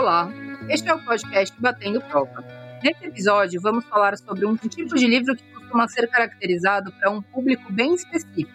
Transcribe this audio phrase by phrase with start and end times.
[0.00, 0.30] Olá,
[0.68, 2.44] este é o podcast Batendo Prova.
[2.84, 7.20] Nesse episódio, vamos falar sobre um tipo de livro que costuma ser caracterizado para um
[7.20, 8.52] público bem específico.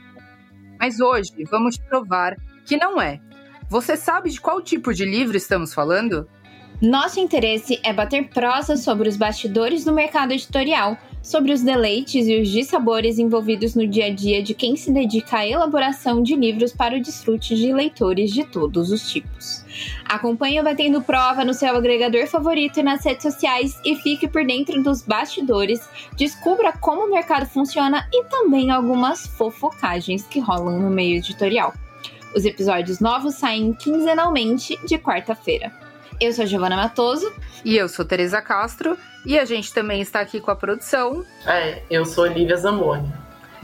[0.79, 3.19] Mas hoje vamos provar que não é.
[3.67, 6.29] Você sabe de qual tipo de livro estamos falando?
[6.83, 12.41] Nosso interesse é bater prosa sobre os bastidores do mercado editorial, sobre os deleites e
[12.41, 16.73] os dissabores envolvidos no dia a dia de quem se dedica à elaboração de livros
[16.73, 19.63] para o desfrute de leitores de todos os tipos.
[20.03, 24.45] Acompanhe o Batendo Prova no seu agregador favorito e nas redes sociais e fique por
[24.45, 25.79] dentro dos bastidores,
[26.17, 31.73] descubra como o mercado funciona e também algumas fofocagens que rolam no meio editorial.
[32.35, 35.82] Os episódios novos saem quinzenalmente de quarta-feira.
[36.19, 37.31] Eu sou Giovana Matoso.
[37.63, 38.97] E eu sou Teresa Castro.
[39.25, 41.25] E a gente também está aqui com a produção.
[41.45, 43.11] É, eu sou Olivia Zamboni.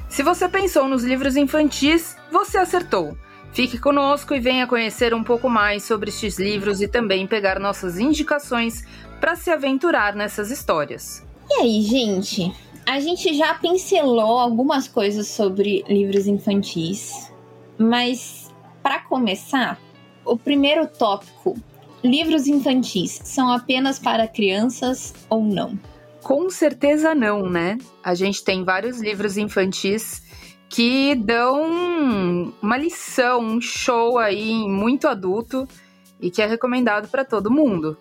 [0.07, 3.15] Se você pensou nos livros infantis, você acertou.
[3.51, 7.97] Fique conosco e venha conhecer um pouco mais sobre estes livros e também pegar nossas
[7.97, 8.85] indicações
[9.19, 11.25] para se aventurar nessas histórias.
[11.49, 12.53] E aí, gente?
[12.85, 17.31] A gente já pincelou algumas coisas sobre livros infantis,
[17.77, 19.79] mas para começar,
[20.25, 21.55] o primeiro tópico
[22.03, 25.77] livros infantis são apenas para crianças ou não?
[26.21, 27.77] Com certeza não, né?
[28.03, 30.21] A gente tem vários livros infantis
[30.69, 35.67] que dão uma lição, um show aí muito adulto
[36.21, 37.97] e que é recomendado para todo mundo.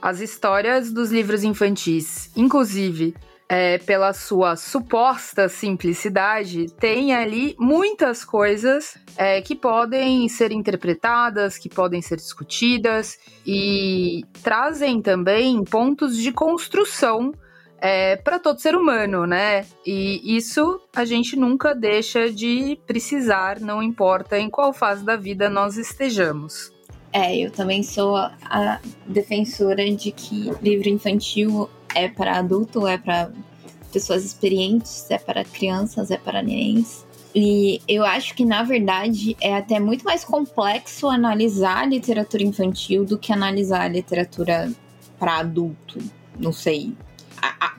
[0.00, 3.14] As histórias dos livros infantis, inclusive
[3.48, 11.68] é, pela sua suposta simplicidade, tem ali muitas coisas é, que podem ser interpretadas, que
[11.68, 17.32] podem ser discutidas e trazem também pontos de construção
[17.80, 19.64] é, para todo ser humano, né?
[19.86, 25.48] E isso a gente nunca deixa de precisar, não importa em qual fase da vida
[25.48, 26.72] nós estejamos.
[27.12, 33.30] É, eu também sou a defensora de que livro infantil é para adulto, é para
[33.92, 37.06] pessoas experientes, é para crianças, é para nenéns.
[37.34, 43.04] E eu acho que, na verdade, é até muito mais complexo analisar a literatura infantil
[43.04, 44.72] do que analisar a literatura
[45.18, 45.98] para adulto.
[46.38, 46.94] Não sei.
[47.40, 47.74] A, a,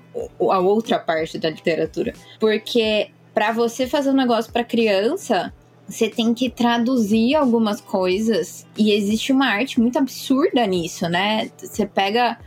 [0.54, 2.14] a, outra parte da literatura.
[2.40, 5.54] Porque para você fazer um negócio para criança,
[5.88, 8.68] você tem que traduzir algumas coisas.
[8.78, 11.50] E existe uma arte muito absurda nisso, né?
[11.58, 12.38] Você pega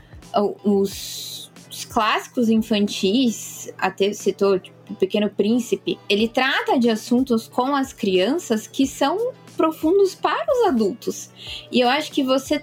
[0.65, 1.42] os
[1.73, 7.95] os clássicos infantis, até citou tipo, O Pequeno Príncipe, ele trata de assuntos com as
[7.95, 11.31] crianças que são profundos para os adultos.
[11.71, 12.63] E eu acho que você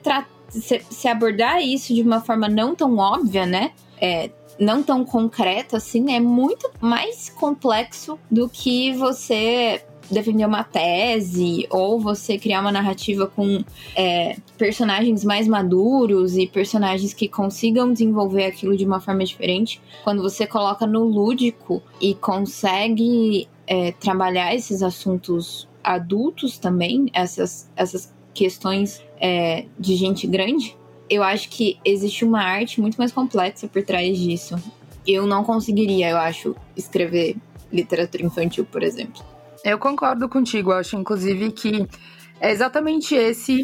[0.49, 3.71] se, abordar isso de uma forma não tão óbvia, né?
[3.99, 11.67] É, não tão concreta assim, é muito mais complexo do que você defender uma tese
[11.69, 13.63] ou você criar uma narrativa com
[13.95, 20.21] é, personagens mais maduros e personagens que consigam desenvolver aquilo de uma forma diferente, quando
[20.21, 29.01] você coloca no lúdico e consegue é, trabalhar esses assuntos adultos também, essas, essas questões
[29.19, 30.75] é, de gente grande,
[31.09, 34.55] eu acho que existe uma arte muito mais complexa por trás disso.
[35.07, 37.35] Eu não conseguiria, eu acho, escrever
[37.71, 39.23] literatura infantil, por exemplo.
[39.63, 41.87] Eu concordo contigo, acho inclusive que
[42.39, 43.63] é exatamente esse.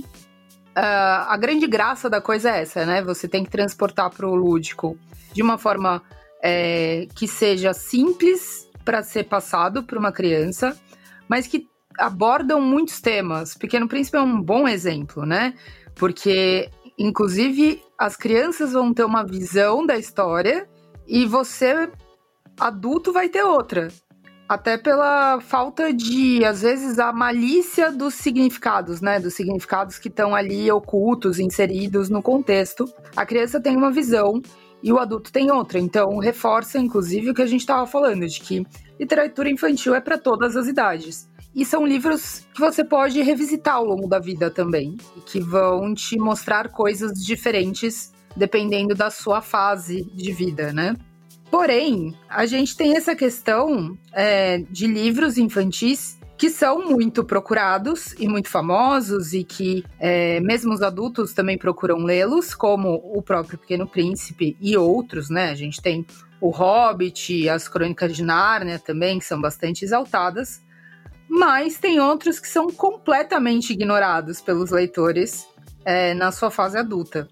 [0.78, 3.01] Uh, a grande graça da coisa é essa, né?
[3.01, 4.97] Você tem que transportar para o lúdico
[5.33, 6.01] de uma forma
[6.44, 10.78] é, que seja simples para ser passado para uma criança,
[11.28, 11.67] mas que
[11.97, 13.56] abordam muitos temas.
[13.56, 15.56] Pequeno Príncipe é um bom exemplo, né?
[15.95, 16.69] Porque,
[17.00, 20.67] inclusive, as crianças vão ter uma visão da história
[21.07, 21.89] e você,
[22.59, 23.88] adulto, vai ter outra.
[24.47, 29.19] Até pela falta de, às vezes, a malícia dos significados, né?
[29.19, 32.85] Dos significados que estão ali ocultos, inseridos no contexto.
[33.16, 34.39] A criança tem uma visão
[34.83, 35.79] e o adulto tem outra.
[35.79, 38.63] Então, reforça, inclusive, o que a gente estava falando, de que
[39.00, 41.27] literatura infantil é para todas as idades.
[41.56, 45.94] E são livros que você pode revisitar ao longo da vida também, e que vão
[45.95, 50.95] te mostrar coisas diferentes dependendo da sua fase de vida, né?
[51.56, 58.28] Porém, a gente tem essa questão é, de livros infantis que são muito procurados e
[58.28, 63.88] muito famosos e que é, mesmo os adultos também procuram lê-los, como o próprio Pequeno
[63.88, 65.50] Príncipe e outros, né?
[65.50, 66.06] A gente tem
[66.42, 70.62] o Hobbit, as Crônicas de Nárnia também, que são bastante exaltadas,
[71.25, 75.48] mas tem outros que são completamente ignorados pelos leitores
[75.86, 77.30] é, na sua fase adulta.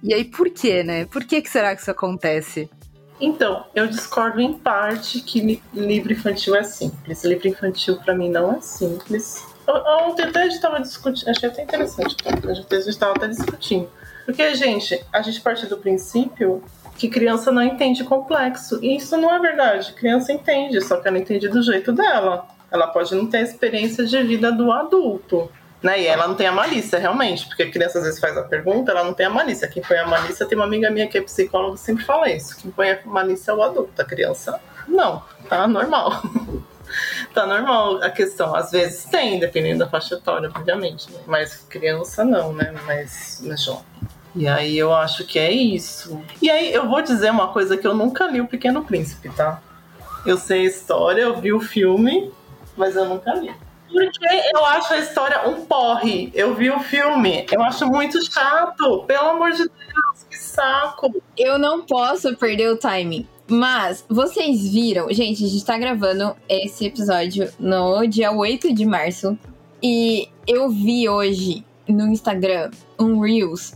[0.00, 1.06] E aí, por quê, né?
[1.06, 2.70] Por que, que será que isso acontece?
[3.22, 7.22] Então, eu discordo em parte que livro infantil é simples.
[7.22, 9.46] Livro infantil, para mim, não é simples.
[9.64, 13.88] Ontem até a gente estava discutindo, achei até interessante, a gente estava até discutindo
[14.24, 16.64] Porque, gente, a gente parte do princípio
[16.96, 18.80] que criança não entende complexo.
[18.82, 19.92] E isso não é verdade.
[19.92, 22.48] Criança entende, só que ela entende do jeito dela.
[22.72, 25.48] Ela pode não ter a experiência de vida do adulto.
[25.82, 26.02] Né?
[26.02, 28.92] E ela não tem a malícia, realmente, porque a criança às vezes faz a pergunta,
[28.92, 29.66] ela não tem a malícia.
[29.66, 32.56] Quem põe a malícia, tem uma amiga minha que é psicóloga, sempre fala isso.
[32.56, 36.22] Quem põe a malícia é o adulto, a criança não, tá normal.
[37.32, 38.54] tá normal a questão.
[38.54, 41.10] Às vezes tem, dependendo da faixa etária, obviamente.
[41.10, 41.20] Né?
[41.26, 42.74] Mas criança não, né?
[42.86, 43.84] Mas, mas jovem.
[44.34, 46.20] E aí eu acho que é isso.
[46.40, 49.60] E aí eu vou dizer uma coisa que eu nunca li o Pequeno Príncipe, tá?
[50.24, 52.32] Eu sei a história, eu vi o filme,
[52.76, 53.54] mas eu nunca li.
[53.92, 56.30] Porque eu acho a história um porre.
[56.34, 59.04] Eu vi o filme, eu acho muito chato.
[59.04, 61.22] Pelo amor de Deus, que saco.
[61.36, 63.28] Eu não posso perder o timing.
[63.48, 65.12] Mas, vocês viram?
[65.12, 69.38] Gente, a gente tá gravando esse episódio no dia 8 de março.
[69.82, 73.74] E eu vi hoje no Instagram um Reels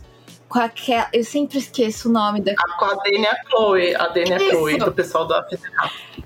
[0.48, 1.08] com aquela.
[1.12, 2.54] Eu sempre esqueço o nome da.
[2.78, 3.94] com a Denia Chloe.
[3.96, 5.58] A Denia Chloe, do pessoal do After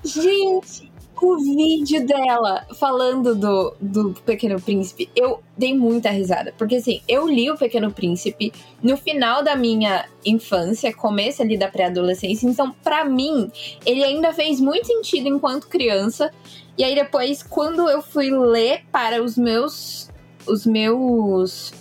[0.03, 0.90] Gente,
[1.21, 6.53] o vídeo dela falando do, do Pequeno Príncipe, eu dei muita risada.
[6.57, 8.51] Porque assim, eu li o Pequeno Príncipe
[8.81, 12.47] no final da minha infância, começo ali da pré-adolescência.
[12.47, 13.51] Então, para mim,
[13.85, 16.31] ele ainda fez muito sentido enquanto criança.
[16.77, 20.09] E aí depois, quando eu fui ler para os meus
[20.47, 21.71] os meus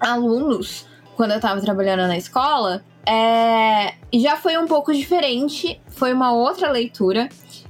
[0.00, 0.86] alunos,
[1.16, 5.80] quando eu tava trabalhando na escola, é, já foi um pouco diferente.
[5.88, 7.28] Foi uma outra leitura.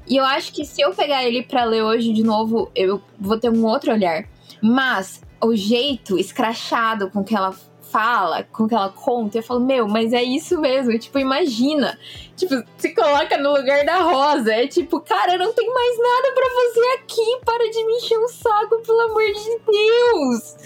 [0.08, 3.38] E eu acho que se eu pegar ele para ler hoje de novo, eu vou
[3.38, 4.24] ter um outro olhar.
[4.62, 7.54] Mas o jeito escrachado com que ela
[7.90, 10.98] fala, com que ela conta, eu falo, meu, mas é isso mesmo.
[10.98, 11.98] Tipo, imagina.
[12.36, 14.52] Tipo, se coloca no lugar da Rosa.
[14.52, 17.40] É tipo, cara, não tem mais nada para fazer aqui.
[17.44, 20.56] Para de me encher o saco, pelo amor de Deus.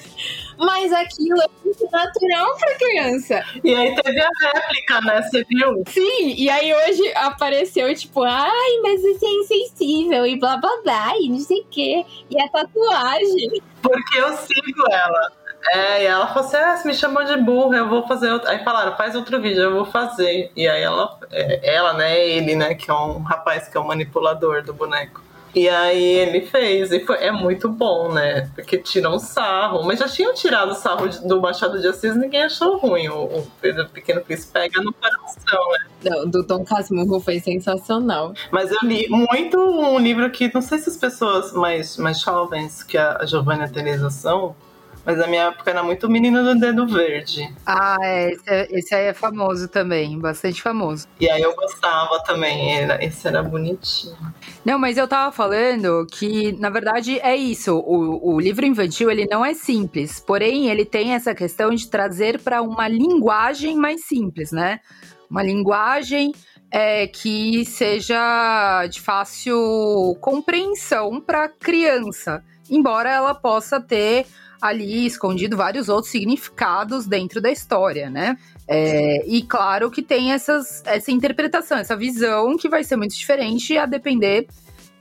[0.58, 1.48] Mas aquilo é
[1.92, 3.44] natural pra criança.
[3.62, 5.22] E aí teve a réplica, né?
[5.22, 5.84] Você viu?
[5.86, 11.12] Sim, e aí hoje apareceu, tipo, ai, mas você é insensível e blá blá blá,
[11.20, 12.04] e não sei o quê.
[12.30, 13.62] E a tatuagem.
[13.82, 15.32] Porque eu sigo ela.
[15.70, 18.48] É, e ela falou assim: ah, você me chamou de burra, eu vou fazer outro.
[18.48, 20.50] Aí falaram, faz outro vídeo, eu vou fazer.
[20.56, 23.86] E aí ela, é, ela, né, ele, né, que é um rapaz que é o
[23.86, 25.22] manipulador do boneco.
[25.54, 28.50] E aí ele fez, e foi, é muito bom, né?
[28.54, 29.84] Porque tiram sarro.
[29.84, 33.08] Mas já tinham tirado sarro do Machado de Assis, ninguém achou ruim.
[33.08, 33.46] O,
[33.92, 35.86] Pequeno Príncipe pega no coração, né?
[36.04, 38.32] Não, do Dom Casmurro foi sensacional.
[38.50, 42.82] Mas eu li muito um livro que, não sei se as pessoas mais, mais jovens
[42.82, 44.56] que a Giovanna Teresa são,
[45.04, 47.52] mas na minha época era muito Menino do Dedo Verde.
[47.66, 51.06] Ah, é, esse, é, esse aí é famoso também, bastante famoso.
[51.18, 54.16] E aí eu gostava também, era, esse era bonitinho.
[54.64, 57.74] Não, mas eu tava falando que, na verdade, é isso.
[57.76, 60.20] O, o livro infantil, ele não é simples.
[60.20, 64.80] Porém, ele tem essa questão de trazer para uma linguagem mais simples, né?
[65.28, 66.32] Uma linguagem
[66.70, 74.26] é, que seja de fácil compreensão para criança, embora ela possa ter
[74.62, 78.38] ali escondido vários outros significados dentro da história, né?
[78.68, 83.76] É, e claro que tem essas, essa interpretação, essa visão que vai ser muito diferente
[83.76, 84.46] a depender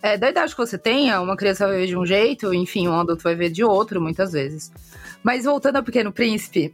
[0.02, 1.22] é, da idade que você tenha.
[1.22, 4.32] Uma criança vai ver de um jeito, enfim, um adulto vai ver de outro, muitas
[4.32, 4.72] vezes.
[5.22, 6.74] Mas voltando ao Pequeno Príncipe,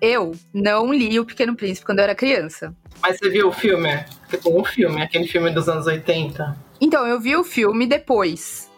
[0.00, 2.74] eu não li O Pequeno Príncipe quando eu era criança.
[3.02, 4.02] Mas você viu o filme?
[4.20, 6.56] Porque tem um filme, aquele filme dos anos 80.
[6.80, 8.70] Então, eu vi o filme depois.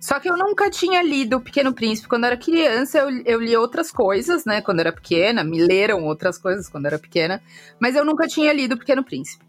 [0.00, 2.98] Só que eu nunca tinha lido O Pequeno Príncipe quando era criança.
[2.98, 4.60] Eu, eu li outras coisas, né?
[4.60, 5.42] Quando era pequena.
[5.42, 7.42] Me leram outras coisas quando era pequena.
[7.80, 9.44] Mas eu nunca tinha lido O Pequeno Príncipe.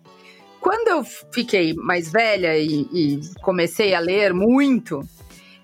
[0.59, 5.01] Quando eu fiquei mais velha e, e comecei a ler muito,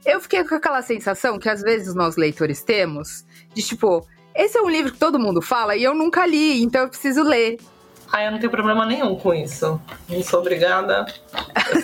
[0.05, 4.61] eu fiquei com aquela sensação que às vezes nós leitores temos, de tipo, esse é
[4.61, 7.57] um livro que todo mundo fala e eu nunca li, então eu preciso ler.
[8.11, 9.79] Ah, eu não tenho problema nenhum com isso.
[10.07, 11.05] Não sou obrigada.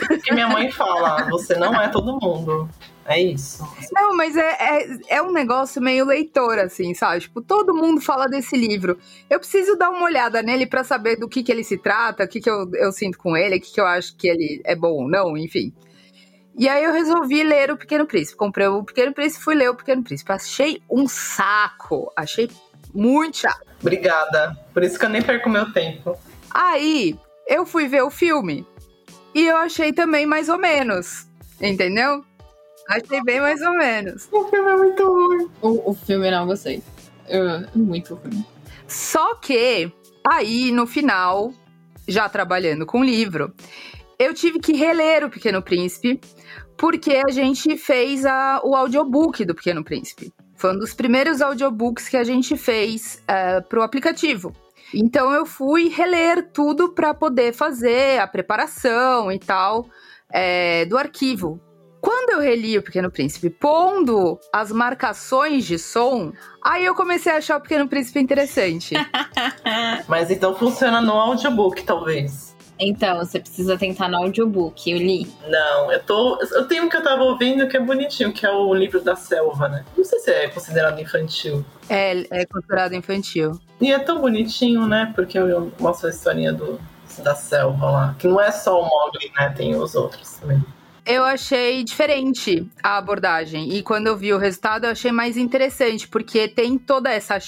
[0.09, 2.69] É que minha mãe fala, você não é todo mundo.
[3.05, 3.67] É isso.
[3.91, 7.21] Não, mas é, é, é, um negócio meio leitor, assim, sabe?
[7.21, 8.97] Tipo, todo mundo fala desse livro.
[9.29, 12.27] Eu preciso dar uma olhada nele para saber do que, que ele se trata, o
[12.27, 14.75] que, que eu, eu sinto com ele, o que, que eu acho que ele é
[14.75, 15.73] bom ou não, enfim.
[16.55, 18.37] E aí eu resolvi ler O Pequeno Príncipe.
[18.37, 20.31] Comprei O Pequeno Príncipe, fui ler O Pequeno Príncipe.
[20.31, 22.11] Achei um saco.
[22.15, 22.49] Achei
[22.93, 23.65] muito chato.
[23.79, 24.57] Obrigada.
[24.73, 26.17] Por isso que eu nem perco meu tempo.
[26.49, 27.17] Aí,
[27.47, 28.65] eu fui ver o filme.
[29.33, 31.27] E eu achei também mais ou menos.
[31.59, 32.23] Entendeu?
[32.87, 34.27] Achei bem mais ou menos.
[34.31, 35.49] O filme é muito ruim.
[35.61, 36.83] O, o filme não gostei.
[37.27, 37.43] Eu,
[37.75, 38.45] muito ruim.
[38.87, 39.91] Só que,
[40.27, 41.53] aí, no final,
[42.07, 43.53] já trabalhando com o livro,
[44.19, 46.19] eu tive que reler O Pequeno Príncipe,
[46.77, 50.33] porque a gente fez a, o audiobook do Pequeno Príncipe.
[50.61, 54.53] Foi um dos primeiros audiobooks que a gente fez uh, pro aplicativo.
[54.93, 59.87] Então eu fui reler tudo para poder fazer a preparação e tal
[60.31, 61.59] é, do arquivo.
[61.99, 66.31] Quando eu reli O Pequeno Príncipe, pondo as marcações de som,
[66.63, 68.93] aí eu comecei a achar O Pequeno Príncipe interessante.
[70.07, 72.50] Mas então funciona no audiobook, talvez.
[72.83, 75.27] Então, você precisa tentar no audiobook, eu li.
[75.47, 76.39] Não, eu tô.
[76.51, 79.15] Eu tenho um que eu tava ouvindo que é bonitinho, que é o livro da
[79.15, 79.85] selva, né?
[79.95, 81.63] Não sei se é considerado infantil.
[81.87, 83.51] É, é considerado infantil.
[83.79, 85.11] E é tão bonitinho, né?
[85.15, 86.79] Porque eu mostro a historinha do,
[87.19, 88.15] da selva lá.
[88.17, 89.53] Que não é só o Mogli, né?
[89.55, 90.63] Tem os outros também.
[91.05, 93.73] Eu achei diferente a abordagem.
[93.73, 97.39] E quando eu vi o resultado, eu achei mais interessante, porque tem toda essa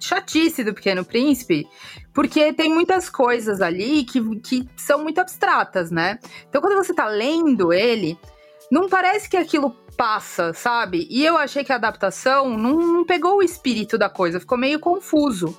[0.00, 1.68] chatice do Pequeno Príncipe,
[2.12, 6.18] porque tem muitas coisas ali que, que são muito abstratas, né?
[6.48, 8.18] Então, quando você tá lendo ele,
[8.70, 11.06] não parece que aquilo passa, sabe?
[11.10, 14.80] E eu achei que a adaptação não, não pegou o espírito da coisa, ficou meio
[14.80, 15.56] confuso.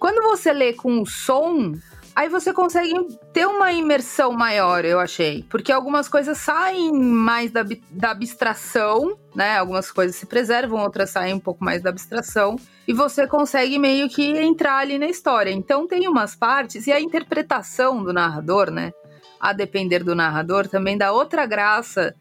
[0.00, 1.72] Quando você lê com o som,
[2.14, 2.94] Aí você consegue
[3.32, 5.44] ter uma imersão maior, eu achei.
[5.50, 9.58] Porque algumas coisas saem mais da, da abstração, né?
[9.58, 12.54] Algumas coisas se preservam, outras saem um pouco mais da abstração.
[12.86, 15.50] E você consegue meio que entrar ali na história.
[15.50, 18.92] Então tem umas partes, e a interpretação do narrador, né?
[19.40, 22.14] A depender do narrador, também dá outra graça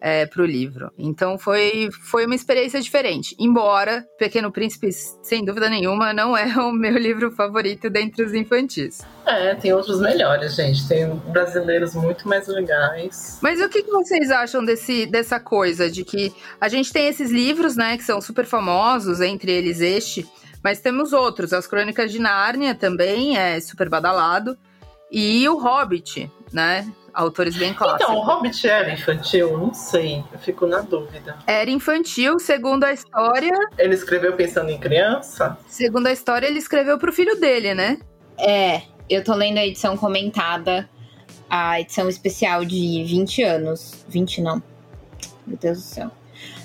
[0.00, 0.90] é, para o livro.
[0.98, 3.34] Então foi, foi uma experiência diferente.
[3.38, 9.00] Embora Pequeno Príncipe, sem dúvida nenhuma, não é o meu livro favorito dentre os infantis.
[9.26, 10.86] É, tem outros melhores, gente.
[10.86, 13.38] Tem brasileiros muito mais legais.
[13.42, 17.30] Mas o que, que vocês acham desse, dessa coisa de que a gente tem esses
[17.30, 20.26] livros, né, que são super famosos, entre eles este,
[20.62, 21.52] mas temos outros.
[21.52, 24.56] As Crônicas de Nárnia também é super badalado.
[25.10, 26.86] E o Hobbit, né?
[27.16, 28.04] Autores bem clássicos.
[28.04, 29.56] Então, o Hobbit era infantil?
[29.58, 31.36] Não sei, eu fico na dúvida.
[31.46, 33.52] Era infantil, segundo a história.
[33.78, 35.56] Ele escreveu pensando em criança?
[35.66, 37.98] Segundo a história, ele escreveu pro filho dele, né?
[38.38, 40.88] É, eu tô lendo a edição comentada,
[41.48, 44.04] a edição especial de 20 anos.
[44.08, 44.62] 20 não.
[45.46, 46.10] Meu Deus do céu.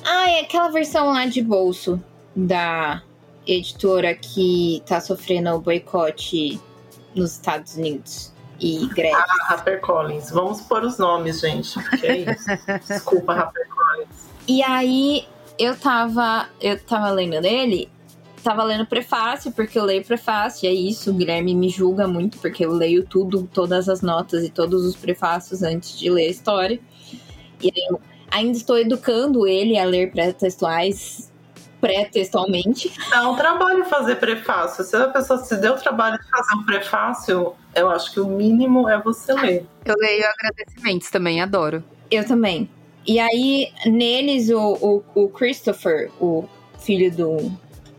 [0.04, 2.04] Ah, é aquela versão lá de bolso
[2.36, 3.02] da
[3.48, 6.60] editora que tá sofrendo o boicote
[7.16, 8.31] nos Estados Unidos
[8.62, 9.16] e greve.
[9.16, 10.30] Ah, HarperCollins.
[10.30, 12.46] Vamos pôr os nomes, gente, porque é isso.
[12.88, 14.30] Desculpa, HarperCollins.
[14.48, 15.28] E aí,
[15.58, 17.90] eu tava, eu tava lendo dele,
[18.44, 22.38] tava lendo prefácio, porque eu leio prefácio, e é isso, o Guilherme me julga muito,
[22.38, 26.30] porque eu leio tudo, todas as notas e todos os prefácios antes de ler a
[26.30, 26.80] história.
[27.60, 28.00] E aí, eu
[28.30, 31.32] ainda estou educando ele a ler pré-textuais
[31.82, 32.94] pré-textualmente.
[33.12, 34.84] É um trabalho fazer prefácio.
[34.84, 38.28] Se a pessoa se deu o trabalho de fazer um prefácio, eu acho que o
[38.28, 39.66] mínimo é você ler.
[39.86, 41.84] Eu leio agradecimentos também, adoro.
[42.10, 42.70] Eu também.
[43.08, 46.46] E aí, neles, o, o, o Christopher, o
[46.80, 47.52] filho do,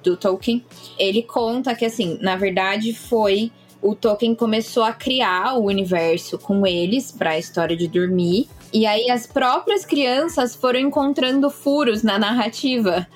[0.02, 0.64] do Tolkien,
[0.98, 3.50] ele conta que, assim, na verdade foi
[3.82, 8.48] o Tolkien começou a criar o universo com eles para a história de dormir.
[8.72, 13.06] E aí as próprias crianças foram encontrando furos na narrativa.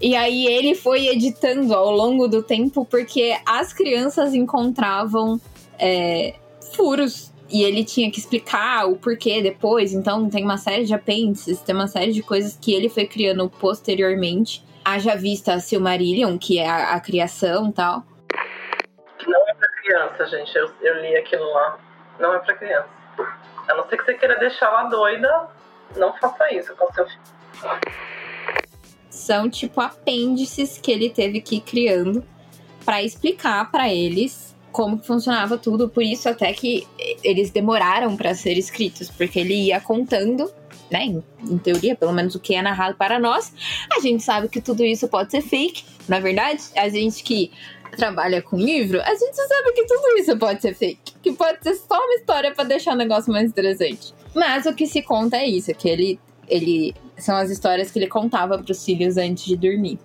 [0.00, 5.40] E aí ele foi editando ao longo do tempo porque as crianças encontravam
[5.82, 6.34] é,
[6.76, 9.92] furos e ele tinha que explicar o porquê depois.
[9.92, 13.50] Então tem uma série de apêndices, tem uma série de coisas que ele foi criando
[13.50, 14.64] posteriormente.
[14.84, 18.02] Haja vista a Silmarillion, que é a, a criação e tal.
[19.26, 20.56] Não é pra criança, gente.
[20.56, 21.78] Eu, eu li aquilo lá.
[22.18, 22.88] Não é pra criança.
[23.68, 25.48] A não ser que você queira deixar ela doida,
[25.96, 27.20] não faça isso com seu filho.
[29.10, 32.24] São tipo apêndices que ele teve que ir criando
[32.84, 35.88] para explicar para eles como funcionava tudo.
[35.88, 36.86] Por isso até que
[37.22, 40.50] eles demoraram para ser escritos, porque ele ia contando
[40.90, 43.52] né, em, em, teoria, pelo menos o que é narrado para nós,
[43.90, 45.84] a gente sabe que tudo isso pode ser fake.
[46.08, 47.50] Na verdade, a gente que
[47.96, 51.12] trabalha com livro, a gente sabe que tudo isso pode ser fake.
[51.22, 54.12] Que pode ser só uma história para deixar o negócio mais interessante.
[54.34, 58.08] Mas o que se conta é isso, que ele, ele são as histórias que ele
[58.08, 59.98] contava para os filhos antes de dormir.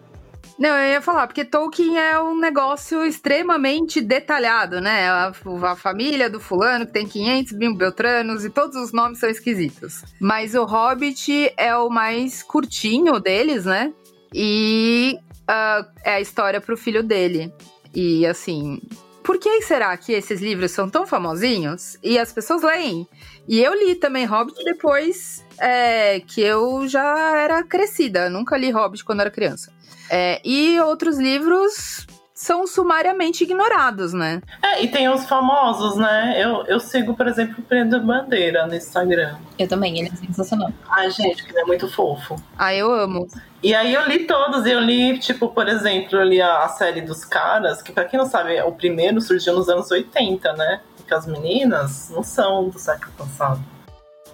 [0.57, 5.07] Não, eu ia falar, porque Tolkien é um negócio extremamente detalhado, né?
[5.07, 5.31] A,
[5.63, 10.03] a, família do fulano que tem 500 mil beltranos e todos os nomes são esquisitos.
[10.19, 13.93] Mas o Hobbit é o mais curtinho deles, né?
[14.33, 17.53] E uh, é a história pro filho dele.
[17.93, 18.81] E assim,
[19.23, 23.07] por que será que esses livros são tão famosinhos e as pessoas leem?
[23.47, 29.03] E eu li também Hobbit depois é, que eu já era crescida, nunca li Hobbit
[29.03, 29.76] quando era criança.
[30.09, 32.05] É, e outros livros
[32.37, 34.41] são sumariamente ignorados, né?
[34.61, 36.35] É, e tem os famosos, né?
[36.37, 39.37] Eu, eu sigo, por exemplo, o Pedro Bandeira no Instagram.
[39.57, 40.69] Eu também, ele é sensacional.
[40.87, 42.35] Ai, gente, que ele é muito fofo.
[42.55, 43.27] Ah, eu amo.
[43.63, 47.01] E aí eu li todos, eu li, tipo, por exemplo, eu li a, a série
[47.01, 50.81] dos caras, que pra quem não sabe, o primeiro surgiu nos anos 80, né?
[50.95, 53.76] Porque as meninas não são do século passado.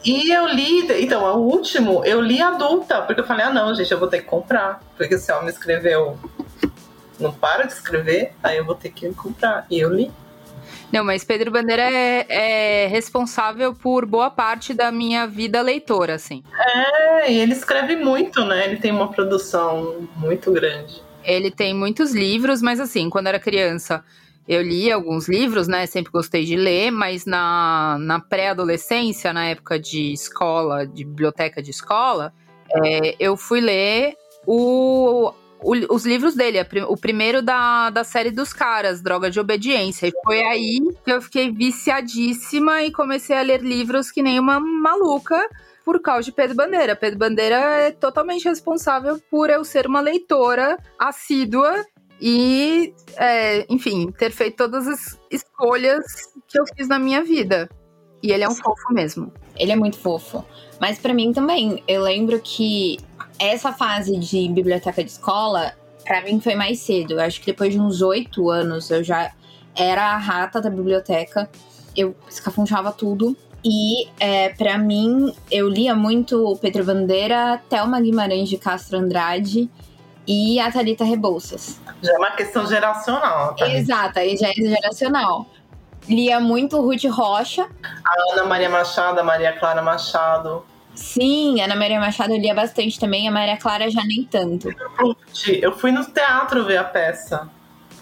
[0.03, 3.91] E eu li, então, o último, eu li adulta, porque eu falei, ah não, gente,
[3.91, 4.81] eu vou ter que comprar.
[4.97, 6.19] Porque esse homem escreveu
[7.19, 9.65] não para de escrever, aí eu vou ter que comprar.
[9.69, 10.11] E eu li.
[10.91, 16.43] Não, mas Pedro Bandeira é, é, responsável por boa parte da minha vida leitora, assim.
[16.55, 18.65] É, e ele escreve muito, né?
[18.65, 21.01] Ele tem uma produção muito grande.
[21.23, 24.03] Ele tem muitos livros, mas assim, quando era criança,
[24.47, 25.85] eu li alguns livros, né?
[25.85, 31.71] Sempre gostei de ler, mas na, na pré-adolescência, na época de escola, de biblioteca de
[31.71, 32.33] escola,
[32.83, 35.33] é, eu fui ler o
[35.63, 36.59] o, os livros dele.
[36.87, 40.07] O primeiro da, da série dos caras, Droga de Obediência.
[40.07, 44.59] E foi aí que eu fiquei viciadíssima e comecei a ler livros que nem uma
[44.59, 45.39] maluca
[45.83, 46.95] por causa de Pedro Bandeira.
[46.95, 51.85] Pedro Bandeira é totalmente responsável por eu ser uma leitora assídua
[52.25, 56.05] e, é, enfim, ter feito todas as escolhas
[56.47, 57.69] que eu fiz na minha vida.
[58.23, 59.29] E ele é um fofo mesmo.
[59.57, 60.41] Ele é muito fofo.
[60.79, 62.97] Mas para mim também, eu lembro que
[63.37, 65.73] essa fase de biblioteca de escola,
[66.05, 67.15] para mim foi mais cedo.
[67.15, 69.33] Eu acho que depois de uns oito anos eu já
[69.75, 71.49] era a rata da biblioteca.
[71.93, 73.35] Eu escafunchava tudo.
[73.65, 79.69] E é, para mim, eu lia muito Pedro Bandeira, Thelma Guimarães de Castro Andrade
[80.27, 81.79] e a Thalita Rebouças.
[82.01, 83.55] Já é uma questão geracional.
[83.55, 83.69] Tá?
[83.69, 85.45] Exato, aí já é geracional.
[86.07, 87.67] Lia muito Ruth Rocha.
[87.83, 90.65] A Ana Maria Machado, a Maria Clara Machado.
[90.95, 94.69] Sim, a Ana Maria Machado eu lia bastante também, a Maria Clara já nem tanto.
[95.47, 97.49] Eu fui no teatro ver a peça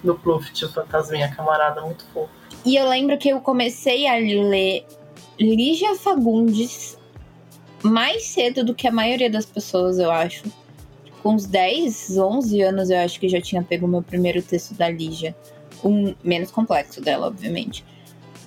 [0.04, 2.30] do Pluft, o Fantasminha Camarada, muito fofo.
[2.66, 4.86] E eu lembro que eu comecei a ler
[5.40, 6.98] Lígia Fagundes
[7.84, 10.44] mais cedo do que a maioria das pessoas, eu acho.
[11.22, 14.90] Com uns 10, 11 anos eu acho que já tinha pego meu primeiro texto da
[14.90, 15.36] Lígia.
[15.84, 17.86] Um menos complexo dela, obviamente.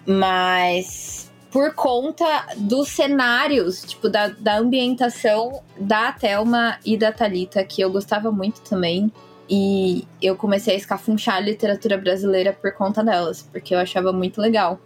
[0.07, 7.81] Mas por conta dos cenários, tipo, da, da ambientação da Thelma e da Talita que
[7.81, 9.13] eu gostava muito também.
[9.49, 14.41] E eu comecei a escafunchar a literatura brasileira por conta delas, porque eu achava muito
[14.41, 14.81] legal.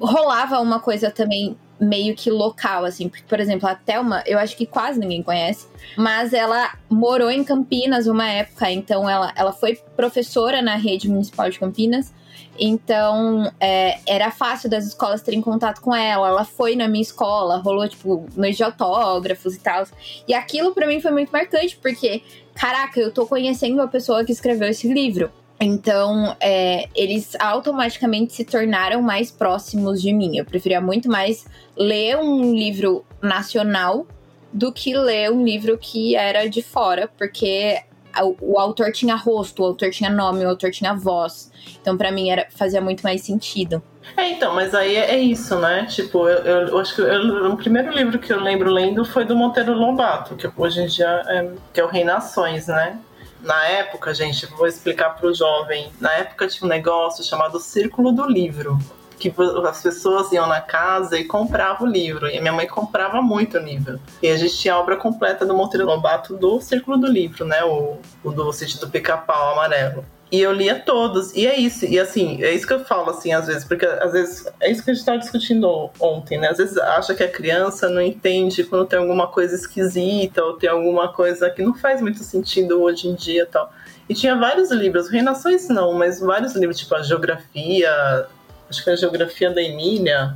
[0.00, 4.56] Rolava uma coisa também meio que local, assim, porque, por exemplo, a Thelma, eu acho
[4.56, 9.78] que quase ninguém conhece, mas ela morou em Campinas uma época, então ela, ela foi
[9.96, 12.12] professora na rede municipal de Campinas,
[12.58, 16.28] então, é, era fácil das escolas terem contato com ela.
[16.28, 19.86] Ela foi na minha escola, rolou, tipo, noite de autógrafos e tal.
[20.26, 22.22] E aquilo para mim foi muito marcante, porque,
[22.54, 25.30] caraca, eu tô conhecendo a pessoa que escreveu esse livro.
[25.60, 30.36] Então, é, eles automaticamente se tornaram mais próximos de mim.
[30.36, 34.06] Eu preferia muito mais ler um livro nacional
[34.52, 37.82] do que ler um livro que era de fora, porque
[38.22, 41.50] o, o autor tinha rosto, o autor tinha nome, o autor tinha voz.
[41.80, 43.82] Então, para mim, era, fazia muito mais sentido.
[44.16, 45.86] É, então, mas aí é, é isso, né?
[45.86, 49.24] Tipo, eu, eu, eu acho que eu, o primeiro livro que eu lembro lendo foi
[49.24, 52.98] do Monteiro Lobato, que hoje em dia é, que é o Rei Nações, né?
[53.40, 55.92] Na época, gente, vou explicar para o jovem.
[56.00, 58.78] Na época tinha um negócio chamado Círculo do Livro
[59.18, 59.34] que
[59.68, 62.28] as pessoas iam na casa e compravam o livro.
[62.28, 64.00] E minha mãe comprava muito livro.
[64.22, 67.62] E a gente tinha a obra completa do Monteiro Lobato do Círculo do Livro, né?
[67.64, 70.04] O, o do sítio do Pica-Pau Amarelo.
[70.30, 71.34] E eu lia todos.
[71.34, 71.86] E é isso.
[71.86, 73.64] E assim, é isso que eu falo, assim, às vezes.
[73.64, 76.48] Porque às vezes é isso que a gente estava discutindo ontem, né?
[76.48, 80.68] Às vezes acha que a criança não entende quando tem alguma coisa esquisita ou tem
[80.68, 83.72] alguma coisa que não faz muito sentido hoje em dia e tal.
[84.08, 88.26] E tinha vários livros, Reinações não, mas vários livros, tipo a geografia,
[88.68, 90.34] acho que é a geografia da Emília.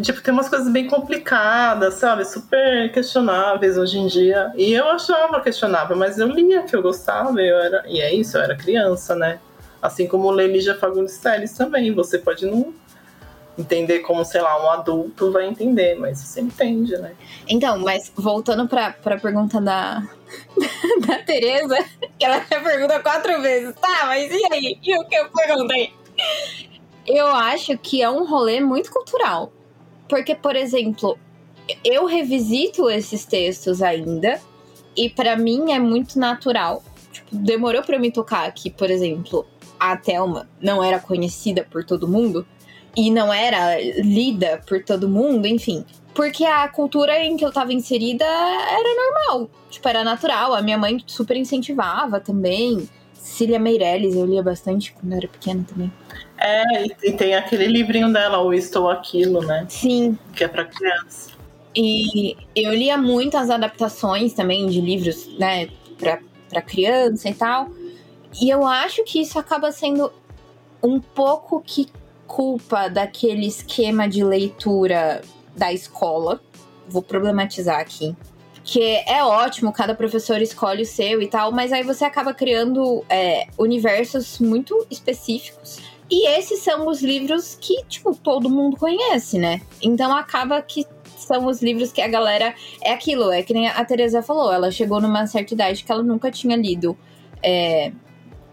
[0.00, 2.24] Tipo, tem umas coisas bem complicadas, sabe?
[2.24, 4.52] Super questionáveis hoje em dia.
[4.56, 7.84] E eu achava questionável, mas eu lia que eu gostava, eu era...
[7.86, 9.40] e é isso, eu era criança, né?
[9.82, 11.92] Assim como o Lígia Fagundes Telles também.
[11.92, 12.72] Você pode não
[13.58, 17.12] entender como, sei lá, um adulto vai entender, mas você entende, né?
[17.48, 20.00] Então, mas voltando pra, pra pergunta da,
[21.06, 21.76] da Tereza,
[22.16, 24.78] que ela pergunta quatro vezes, tá, mas e aí?
[24.80, 25.92] E o que eu perguntei?
[27.04, 29.52] Eu acho que é um rolê muito cultural.
[30.08, 31.18] Porque, por exemplo,
[31.84, 34.40] eu revisito esses textos ainda
[34.96, 36.82] e para mim é muito natural.
[37.12, 39.46] Tipo, demorou para me tocar que, por exemplo,
[39.78, 42.46] a Thelma não era conhecida por todo mundo
[42.96, 45.84] e não era lida por todo mundo, enfim.
[46.14, 50.52] Porque a cultura em que eu tava inserida era normal, tipo, era natural.
[50.52, 52.88] A minha mãe super incentivava também.
[53.18, 55.92] Cília Meirelles, eu lia bastante quando era pequena também.
[56.38, 59.66] É, e tem aquele livrinho dela, o Estou Aquilo, né?
[59.68, 60.16] Sim.
[60.34, 61.32] Que é pra criança.
[61.76, 67.68] E eu lia muitas adaptações também de livros, né, pra criança e tal.
[68.40, 70.12] E eu acho que isso acaba sendo
[70.82, 71.86] um pouco que
[72.26, 75.22] culpa daquele esquema de leitura
[75.56, 76.40] da escola.
[76.88, 78.16] Vou problematizar aqui.
[78.70, 83.02] Que é ótimo, cada professor escolhe o seu e tal, mas aí você acaba criando
[83.08, 85.78] é, universos muito específicos.
[86.10, 89.62] E esses são os livros que, tipo, todo mundo conhece, né?
[89.80, 92.54] Então acaba que são os livros que a galera.
[92.82, 96.02] É aquilo, é que nem a Teresa falou, ela chegou numa certa idade que ela
[96.02, 96.96] nunca tinha lido.
[97.42, 97.90] É,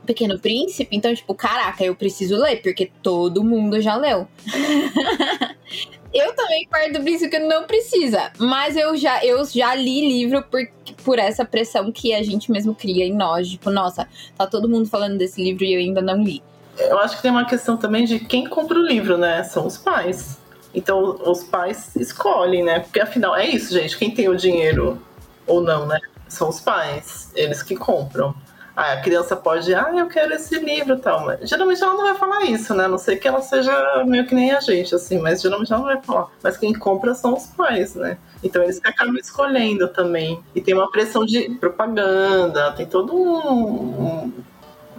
[0.05, 4.27] Pequeno Príncipe, então, tipo, caraca, eu preciso ler, porque todo mundo já leu.
[6.15, 10.41] eu também parto do princípio que não precisa, mas eu já, eu já li livro
[10.43, 10.61] por,
[11.03, 13.49] por essa pressão que a gente mesmo cria em nós.
[13.49, 16.41] Tipo, nossa, tá todo mundo falando desse livro e eu ainda não li.
[16.77, 19.43] Eu acho que tem uma questão também de quem compra o livro, né?
[19.43, 20.37] São os pais.
[20.73, 22.79] Então, os pais escolhem, né?
[22.79, 23.97] Porque afinal, é isso, gente.
[23.97, 25.01] Quem tem o dinheiro
[25.45, 25.99] ou não, né?
[26.29, 27.31] São os pais.
[27.35, 28.33] Eles que compram.
[28.75, 31.25] Ah, a criança pode, ah, eu quero esse livro tal.
[31.25, 32.85] Mas, geralmente ela não vai falar isso, né?
[32.85, 35.81] A não sei que ela seja meio que nem a gente, assim, mas geralmente ela
[35.81, 36.27] não vai falar.
[36.43, 38.17] Mas quem compra são os pais, né?
[38.43, 40.43] Então eles que acabam escolhendo também.
[40.53, 44.33] E tem uma pressão de propaganda, tem todo um, um,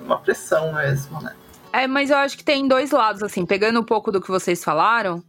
[0.04, 1.34] uma pressão mesmo, né?
[1.70, 4.64] É, mas eu acho que tem dois lados, assim, pegando um pouco do que vocês
[4.64, 5.22] falaram,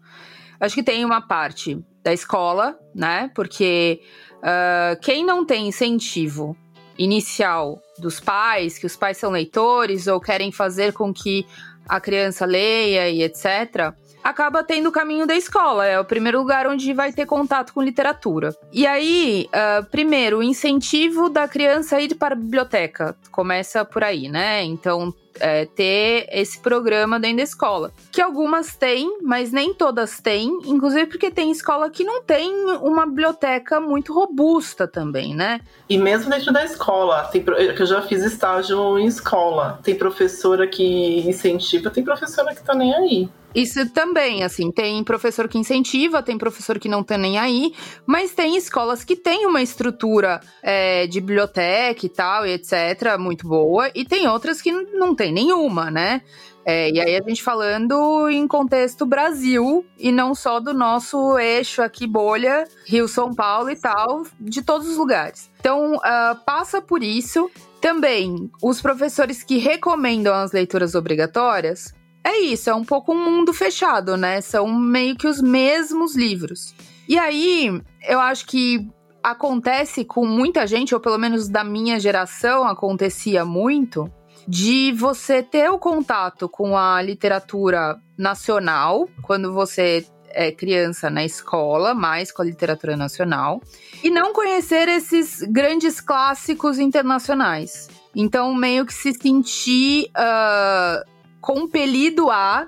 [0.62, 3.29] acho que tem uma parte da escola, né?
[3.36, 3.99] Porque
[4.38, 6.55] uh, quem não tem incentivo
[6.97, 11.45] inicial dos pais, que os pais são leitores ou querem fazer com que
[11.88, 15.86] a criança leia e etc., acaba tendo o caminho da escola.
[15.86, 18.53] É o primeiro lugar onde vai ter contato com literatura.
[18.73, 23.15] E aí, uh, primeiro, o incentivo da criança a ir para a biblioteca.
[23.31, 24.63] Começa por aí, né?
[24.63, 27.91] Então, é, ter esse programa dentro da escola.
[28.12, 33.06] Que algumas têm, mas nem todas têm, inclusive porque tem escola que não tem uma
[33.06, 35.62] biblioteca muito robusta também, né?
[35.89, 40.67] E mesmo dentro da escola, tem, que eu já fiz estágio em escola, tem professora
[40.67, 43.30] que incentiva, tem professora que tá nem aí.
[43.58, 47.74] Isso também, assim, tem professor que incentiva, tem professor que não tá nem aí,
[48.06, 53.48] mas tem escolas que têm uma estrutura é, de biblioteca e tal, e etc., muito
[53.48, 56.22] boa, e tem outras que não tem nenhuma, né?
[56.63, 61.82] É, e aí a gente falando em contexto Brasil e não só do nosso eixo
[61.82, 65.50] aqui, bolha, Rio, São Paulo e tal, de todos os lugares.
[65.60, 67.50] Então, uh, passa por isso.
[67.82, 71.93] Também, os professores que recomendam as leituras obrigatórias,
[72.27, 74.41] é isso, é um pouco um mundo fechado, né?
[74.41, 76.75] São meio que os mesmos livros.
[77.07, 78.85] E aí, eu acho que
[79.23, 84.11] acontece com muita gente, ou pelo menos da minha geração acontecia muito,
[84.47, 91.93] de você ter o contato com a literatura nacional quando você é criança na escola,
[91.93, 93.61] mais com a literatura nacional,
[94.03, 97.89] e não conhecer esses grandes clássicos internacionais.
[98.15, 102.67] Então, meio que se sentir uh, compelido a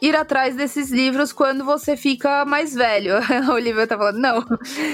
[0.00, 3.14] ir atrás desses livros quando você fica mais velho.
[3.48, 4.44] A Olivia tá falando, não.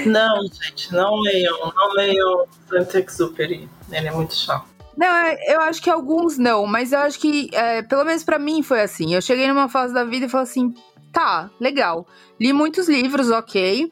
[0.06, 3.68] Não, gente, não leiam, não leiam Saint-Exupéry.
[3.90, 4.68] Ele é muito chato.
[4.96, 8.38] Não, é, eu acho que alguns não, mas eu acho que, é, pelo menos para
[8.38, 9.14] mim, foi assim.
[9.14, 10.74] Eu cheguei numa fase da vida e falei assim:
[11.12, 12.06] tá, legal.
[12.38, 13.90] Li muitos livros, ok,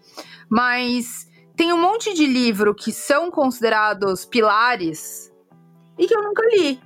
[0.50, 1.26] mas
[1.56, 5.32] tem um monte de livro que são considerados pilares
[5.98, 6.80] e que eu nunca li.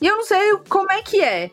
[0.00, 1.50] E eu não sei como é que é,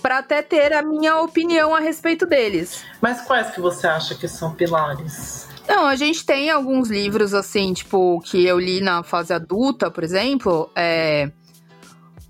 [0.00, 2.84] para até ter a minha opinião a respeito deles.
[3.00, 5.48] Mas quais que você acha que são pilares?
[5.66, 10.02] Não, a gente tem alguns livros assim, tipo, que eu li na fase adulta, por
[10.02, 11.30] exemplo, é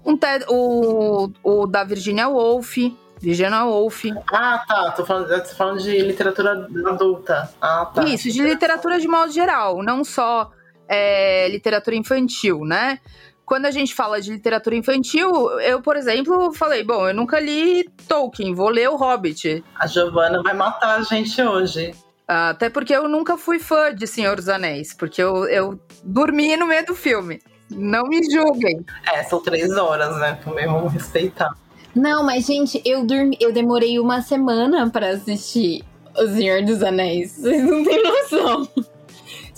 [0.04, 2.78] um te, o, o da Virginia Woolf,
[3.20, 4.06] Virginia Woolf.
[4.32, 4.90] Ah, tá.
[4.92, 6.52] Tô falando, tô falando de literatura
[6.86, 7.52] adulta.
[7.60, 8.04] Ah, tá.
[8.04, 10.50] Isso, de literatura de modo geral, não só
[10.88, 12.98] é, literatura infantil, né?
[13.48, 17.88] Quando a gente fala de literatura infantil, eu, por exemplo, falei, bom, eu nunca li
[18.06, 19.64] Tolkien, vou ler O Hobbit.
[19.74, 21.94] A Giovana vai matar a gente hoje.
[22.28, 26.66] Até porque eu nunca fui fã de Senhor dos Anéis, porque eu, eu dormi no
[26.66, 27.40] meio do filme.
[27.70, 28.84] Não me julguem.
[29.14, 30.38] É, são três horas, né?
[30.44, 31.50] Também vamos respeitar.
[31.94, 35.82] Não, mas, gente, eu dormi, eu demorei uma semana para assistir
[36.14, 37.32] O Senhor dos Anéis.
[37.32, 38.68] Vocês não têm noção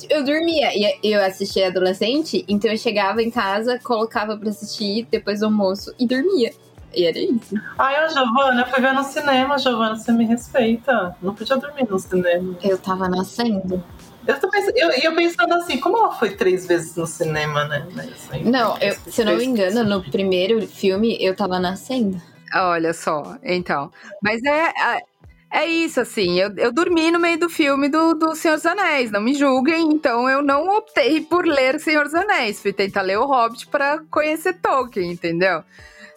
[0.08, 0.70] eu dormia.
[0.74, 5.94] E eu assistia adolescente, então eu chegava em casa, colocava pra assistir depois do almoço
[5.98, 6.52] e dormia.
[6.94, 7.54] E era isso.
[7.78, 11.16] Ai, a Giovana, eu fui ver no cinema, Giovana, você me respeita.
[11.22, 12.56] Não podia dormir no cinema.
[12.62, 13.82] Eu tava nascendo.
[14.26, 17.86] Eu tô pensando, eu, eu pensando assim, como ela foi três vezes no cinema, né?
[17.94, 22.20] Mas, não, eu, se eu não me engano, no primeiro filme eu tava nascendo.
[22.54, 23.90] Olha só, então.
[24.22, 24.72] Mas é,
[25.52, 26.38] é, isso, assim.
[26.38, 29.92] Eu, eu dormi no meio do filme do, do Senhor dos Anéis, não me julguem.
[29.92, 32.62] Então eu não optei por ler Senhor dos Anéis.
[32.62, 35.64] Fui tentar ler o Hobbit para conhecer Tolkien, entendeu?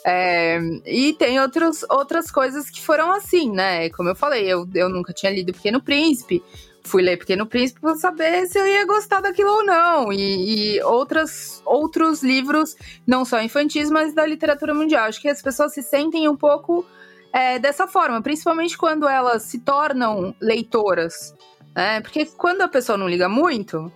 [0.06, 3.90] É, e tem outros, outras coisas que foram assim, né?
[3.90, 6.44] Como eu falei, eu, eu nunca tinha lido Pequeno Príncipe.
[6.84, 10.14] Fui ler Pequeno Príncipe para saber se eu ia gostar daquilo ou não.
[10.14, 12.76] E, e outras, outros livros,
[13.08, 15.06] não só infantis, mas da literatura mundial.
[15.06, 16.86] Acho que as pessoas se sentem um pouco
[17.34, 21.34] é, dessa forma, principalmente quando elas se tornam leitoras.
[21.76, 22.00] Né?
[22.02, 23.92] Porque quando a pessoa não liga muito,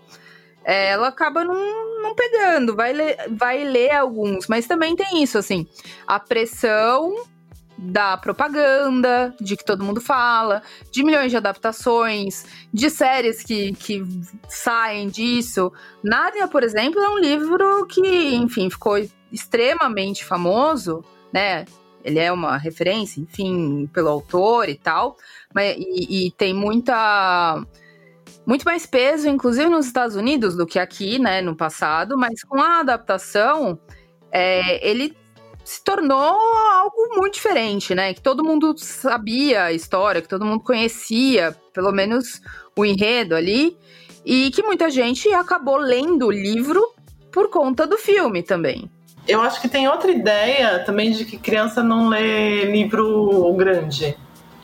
[0.66, 5.38] é, ela acaba não, não pegando, vai ler, vai ler alguns, mas também tem isso,
[5.38, 5.68] assim,
[6.06, 7.16] a pressão
[7.78, 14.04] da propaganda, de que todo mundo fala, de milhões de adaptações, de séries que, que
[14.50, 15.72] saem disso.
[16.04, 18.98] Nárnia, por exemplo, é um livro que, enfim, ficou
[19.32, 21.66] extremamente famoso, né?
[22.08, 25.18] Ele é uma referência, enfim, pelo autor e tal,
[25.54, 27.62] mas, e, e tem muita
[28.46, 32.62] muito mais peso, inclusive nos Estados Unidos, do que aqui, né, no passado, mas com
[32.62, 33.78] a adaptação,
[34.32, 35.14] é, ele
[35.66, 38.14] se tornou algo muito diferente, né?
[38.14, 42.42] Que todo mundo sabia a história, que todo mundo conhecia, pelo menos
[42.74, 43.78] o enredo ali,
[44.26, 46.82] e que muita gente acabou lendo o livro
[47.34, 48.90] por conta do filme também.
[49.28, 54.18] Eu acho que tem outra ideia também de que criança não lê livro grande.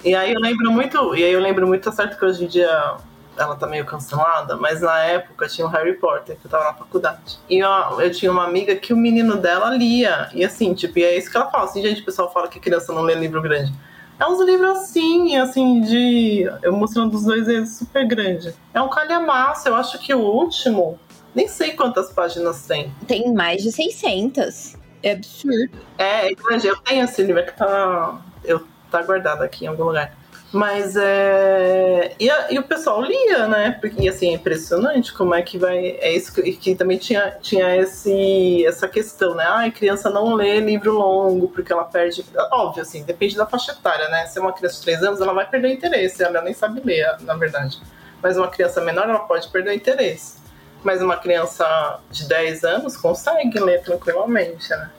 [0.03, 2.47] E aí eu lembro muito, e aí eu lembro muito, tá certo que hoje em
[2.47, 2.97] dia
[3.37, 6.73] ela tá meio cancelada, mas na época tinha o Harry Potter, que eu tava na
[6.73, 7.39] faculdade.
[7.49, 10.29] E eu, eu tinha uma amiga que o menino dela lia.
[10.33, 11.65] E assim, tipo, e é isso que ela fala.
[11.65, 13.73] Assim, gente, o pessoal fala que criança não lê livro grande.
[14.19, 16.49] É uns livros assim, assim, de.
[16.61, 18.53] Eu mostrando os dois eles super grande.
[18.73, 20.99] É um calhamaço, eu acho que o último.
[21.35, 22.93] Nem sei quantas páginas tem.
[23.07, 24.75] Tem mais de 600.
[25.01, 25.77] É absurdo.
[25.97, 26.31] É.
[26.31, 28.21] Eu tenho esse livro que tá.
[28.43, 30.15] Eu, tá guardado aqui em algum lugar.
[30.53, 32.15] Mas é.
[32.19, 33.75] E, a, e, o pessoal lia, né?
[33.81, 35.97] Porque assim, é impressionante como é que vai.
[35.99, 39.43] É isso que, que também tinha, tinha esse, essa questão, né?
[39.47, 42.23] Ai, criança não lê livro longo, porque ela perde.
[42.51, 44.27] Óbvio, assim, depende da faixa etária, né?
[44.27, 46.81] Se é uma criança de 3 anos, ela vai perder o interesse, ela nem sabe
[46.85, 47.81] ler, na verdade.
[48.21, 50.42] Mas uma criança menor, ela pode perder o interesse.
[50.83, 54.89] Mas uma criança de 10 anos consegue ler tranquilamente, né?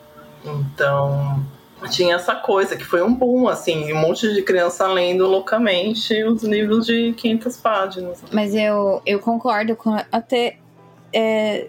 [0.43, 1.43] Então,
[1.89, 6.43] tinha essa coisa, que foi um boom, assim, um monte de criança lendo loucamente os
[6.43, 8.23] livros de 500 páginas.
[8.31, 10.57] Mas eu, eu concordo com até
[11.13, 11.67] é,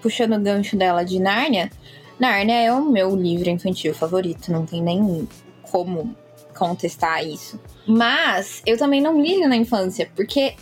[0.00, 1.70] puxando o gancho dela de Nárnia.
[2.18, 5.28] Nárnia é o meu livro infantil favorito, não tem nem
[5.62, 6.14] como
[6.56, 7.60] contestar isso.
[7.86, 10.54] Mas eu também não li na infância, porque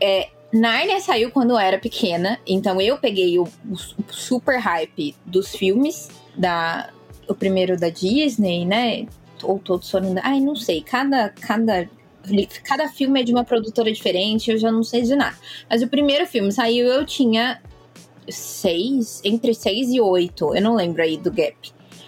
[0.00, 3.76] é, Nárnia saiu quando eu era pequena, então eu peguei o, o
[4.10, 6.90] super hype dos filmes da,
[7.28, 9.06] o primeiro da Disney, né?
[9.42, 10.22] Ou todos foram da.
[10.24, 10.82] Ai, não sei.
[10.82, 11.88] Cada, cada,
[12.64, 15.36] cada filme é de uma produtora diferente, eu já não sei de nada.
[15.68, 17.60] Mas o primeiro filme saiu, eu tinha
[18.28, 20.54] seis, entre seis e oito.
[20.54, 21.56] Eu não lembro aí do gap.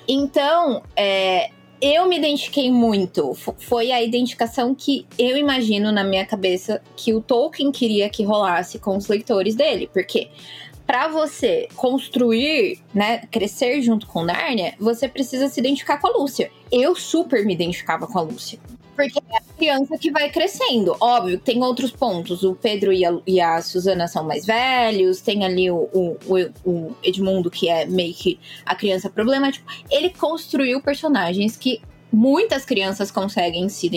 [0.08, 1.50] Então, é,
[1.80, 3.34] eu me identifiquei muito.
[3.58, 8.78] Foi a identificação que eu imagino na minha cabeça que o Tolkien queria que rolasse
[8.78, 9.88] com os leitores dele.
[9.92, 10.28] Porque
[10.86, 16.50] para você construir, né, crescer junto com Nárnia, você precisa se identificar com a Lúcia.
[16.70, 18.58] Eu super me identificava com a Lúcia.
[18.94, 20.96] Porque é a criança que vai crescendo.
[21.00, 22.42] Óbvio, tem outros pontos.
[22.42, 25.20] O Pedro e a, e a Suzana são mais velhos.
[25.20, 26.16] Tem ali o, o,
[26.64, 29.64] o, Edmundo, que é meio que a criança problemática.
[29.90, 31.80] Ele construiu personagens que
[32.12, 33.90] muitas crianças conseguem se,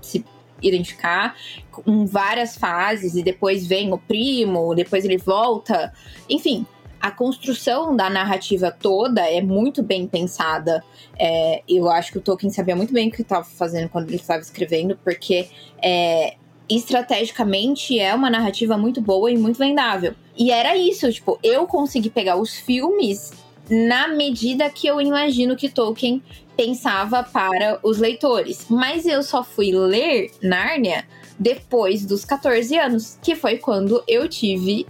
[0.00, 0.24] se
[0.62, 1.34] identificar
[1.70, 5.92] com várias fases e depois vem o primo, depois ele volta.
[6.28, 6.66] Enfim,
[7.00, 10.82] a construção da narrativa toda é muito bem pensada.
[11.18, 14.16] É, eu acho que o Tolkien sabia muito bem o que estava fazendo quando ele
[14.16, 15.48] estava escrevendo, porque
[15.82, 16.34] é,
[16.68, 20.14] estrategicamente é uma narrativa muito boa e muito vendável.
[20.36, 23.32] E era isso, tipo, eu consegui pegar os filmes
[23.70, 26.22] na medida que eu imagino que Tolkien
[26.56, 28.66] pensava para os leitores.
[28.68, 31.04] Mas eu só fui ler Nárnia
[31.38, 34.86] depois dos 14 anos, que foi quando eu tive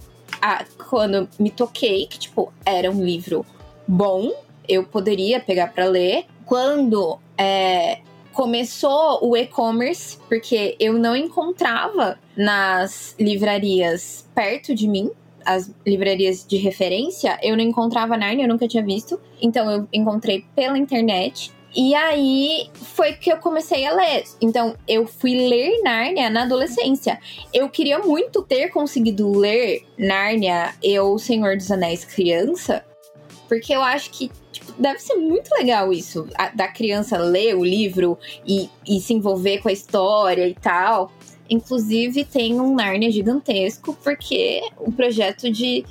[0.47, 3.45] a, quando me toquei que tipo era um livro
[3.87, 4.33] bom,
[4.69, 6.27] eu poderia pegar para ler.
[6.45, 7.99] Quando é,
[8.33, 15.11] começou o e-commerce, porque eu não encontrava nas livrarias perto de mim,
[15.45, 19.21] as livrarias de referência, eu não encontrava Narnia, eu nunca tinha visto.
[19.41, 24.25] Então eu encontrei pela internet E aí foi que eu comecei a ler.
[24.41, 27.21] Então, eu fui ler Nárnia na adolescência.
[27.53, 32.83] Eu queria muito ter conseguido ler Nárnia e O Senhor dos Anéis criança,
[33.47, 37.63] porque eu acho que tipo, deve ser muito legal isso, a, da criança ler o
[37.63, 41.13] livro e, e se envolver com a história e tal.
[41.51, 45.85] Inclusive, tem um Nárnia gigantesco, porque o projeto de,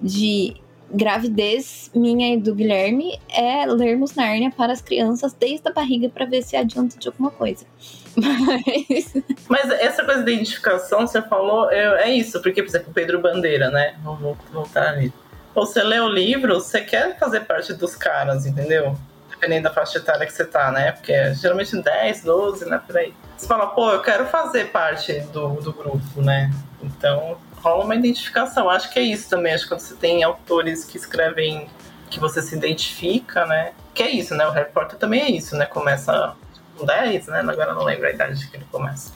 [0.00, 0.61] de
[0.92, 6.26] gravidez minha e do Guilherme é lermos Nárnia para as crianças desde a barriga para
[6.26, 7.64] ver se adianta de alguma coisa.
[8.16, 9.14] Mas...
[9.48, 13.70] Mas essa coisa da identificação, você falou, é, é isso, porque, por exemplo, Pedro Bandeira,
[13.70, 13.94] né?
[14.02, 15.12] Vamos voltar ali.
[15.54, 18.96] Você lê o livro, você quer fazer parte dos caras, entendeu?
[19.28, 20.92] Dependendo da faixa etária que você tá, né?
[20.92, 22.80] Porque é geralmente 10, 12, né?
[22.86, 23.14] Por aí.
[23.36, 26.50] Você fala, pô, eu quero fazer parte do, do grupo, né?
[26.82, 28.68] Então, rola uma identificação.
[28.68, 29.54] Acho que é isso também.
[29.54, 31.68] Acho que quando você tem autores que escrevem
[32.10, 33.72] que você se identifica, né?
[33.94, 34.46] Que é isso, né?
[34.46, 35.64] O Harry Potter também é isso, né?
[35.64, 36.34] Começa
[36.76, 37.40] com 10, né?
[37.40, 39.12] Agora não lembro a idade que ele começa.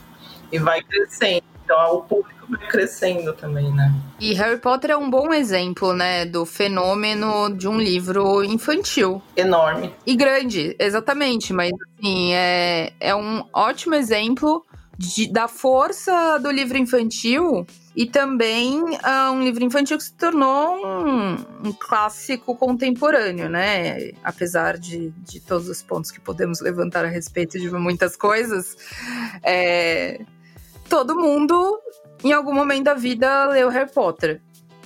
[0.51, 1.45] E vai crescendo.
[1.65, 3.93] Então o público vai crescendo também, né?
[4.21, 6.25] E Harry Potter é um bom exemplo, né?
[6.25, 9.21] Do fenômeno de um livro infantil.
[9.37, 9.93] Enorme.
[10.07, 11.53] E grande, exatamente.
[11.53, 14.65] Mas, assim, é, é um ótimo exemplo
[14.99, 20.77] de, da força do livro infantil e também uh, um livro infantil que se tornou
[20.87, 24.13] um, um, clássico contemporâneo, né?
[24.23, 28.77] Apesar de, de todos os pontos que podemos levantar a respeito de muitas coisas,
[29.43, 30.21] é,
[30.89, 31.79] todo mundo,
[32.23, 34.41] em algum momento da vida, leu Harry Potter.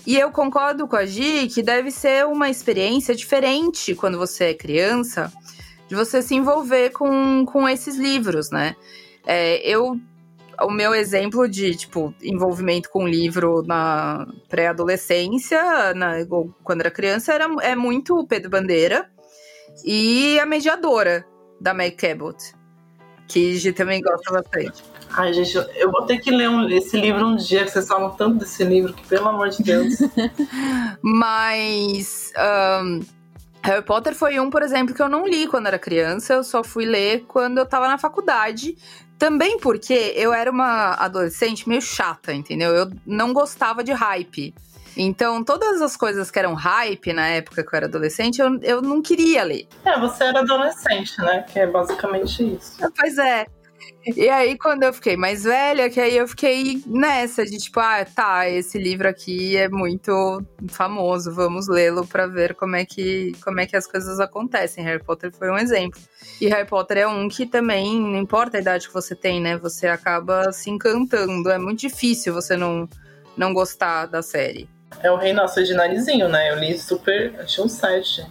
[0.07, 4.55] E eu concordo com a Gi que deve ser uma experiência diferente quando você é
[4.55, 5.33] criança,
[5.88, 8.77] de você se envolver com, com esses livros, né?
[9.26, 9.98] É, eu
[10.62, 15.59] o meu exemplo de, tipo, envolvimento com livro na pré-adolescência,
[16.62, 19.11] quando era criança, era, é muito o Pedro Bandeira
[19.85, 21.24] e a mediadora
[21.61, 22.37] da Meg Cabot,
[23.26, 24.83] que a gente também gosta bastante.
[25.12, 28.11] Ai, gente, eu vou ter que ler um, esse livro um dia, que vocês falam
[28.11, 29.94] tanto desse livro, que pelo amor de Deus.
[31.02, 32.33] Mas.
[32.83, 33.00] Um,
[33.62, 36.64] Harry Potter foi um, por exemplo, que eu não li quando era criança, eu só
[36.64, 38.74] fui ler quando eu tava na faculdade.
[39.20, 42.74] Também porque eu era uma adolescente meio chata, entendeu?
[42.74, 44.54] Eu não gostava de hype.
[44.96, 48.80] Então, todas as coisas que eram hype na época que eu era adolescente, eu, eu
[48.80, 49.68] não queria ler.
[49.85, 51.42] É, você era adolescente, né?
[51.42, 52.78] Que é basicamente isso.
[52.98, 53.46] Pois é.
[54.16, 58.05] E aí, quando eu fiquei mais velha, que aí eu fiquei nessa de tipo, ah,
[58.05, 63.61] tá, esse livro aqui é muito famoso, vamos lê-lo para ver como é, que, como
[63.61, 64.83] é que as coisas acontecem.
[64.85, 66.01] Harry Potter foi um exemplo.
[66.40, 69.59] E Harry Potter é um que também, não importa a idade que você tem, né?
[69.59, 71.51] Você acaba se encantando.
[71.51, 72.88] É muito difícil você não,
[73.37, 74.69] não gostar da série.
[75.03, 76.51] É o Nosso de Narizinho, né?
[76.51, 77.35] Eu li super.
[77.38, 78.27] Achei um site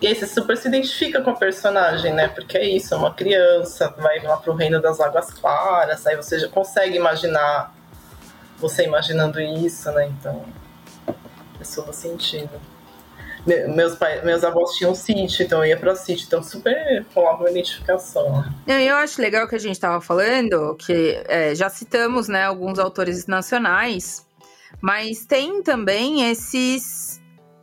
[0.00, 2.28] e aí você super se identifica com a personagem, né?
[2.28, 6.38] Porque é isso, é uma criança, vai lá pro reino das águas claras, aí você
[6.38, 7.74] já consegue imaginar
[8.58, 10.06] você imaginando isso, né?
[10.08, 10.44] Então,
[11.56, 12.50] faz todo sentido.
[13.46, 18.44] Meus, meus avós tinham sítio, então eu ia pro sítio, então super rolava uma identificação.
[18.66, 18.84] Né?
[18.84, 23.26] Eu acho legal que a gente estava falando, que é, já citamos né, alguns autores
[23.28, 24.26] nacionais,
[24.80, 27.15] mas tem também esses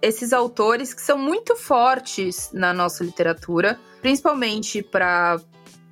[0.04, 5.40] esses autores que são muito fortes na nossa literatura, principalmente para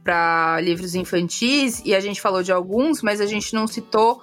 [0.03, 4.19] para livros infantis, e a gente falou de alguns, mas a gente não citou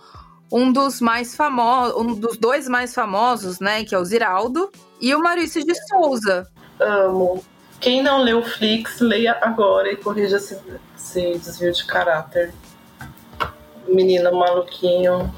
[0.51, 5.15] um dos mais famosos, um dos dois mais famosos, né, que é o Ziraldo, e
[5.15, 6.51] o Maurício de Souza.
[6.81, 7.45] Amo.
[7.79, 10.59] Quem não leu Flix, leia agora e corrija esse,
[10.97, 12.53] esse desvio de caráter.
[13.87, 15.33] Menino maluquinho,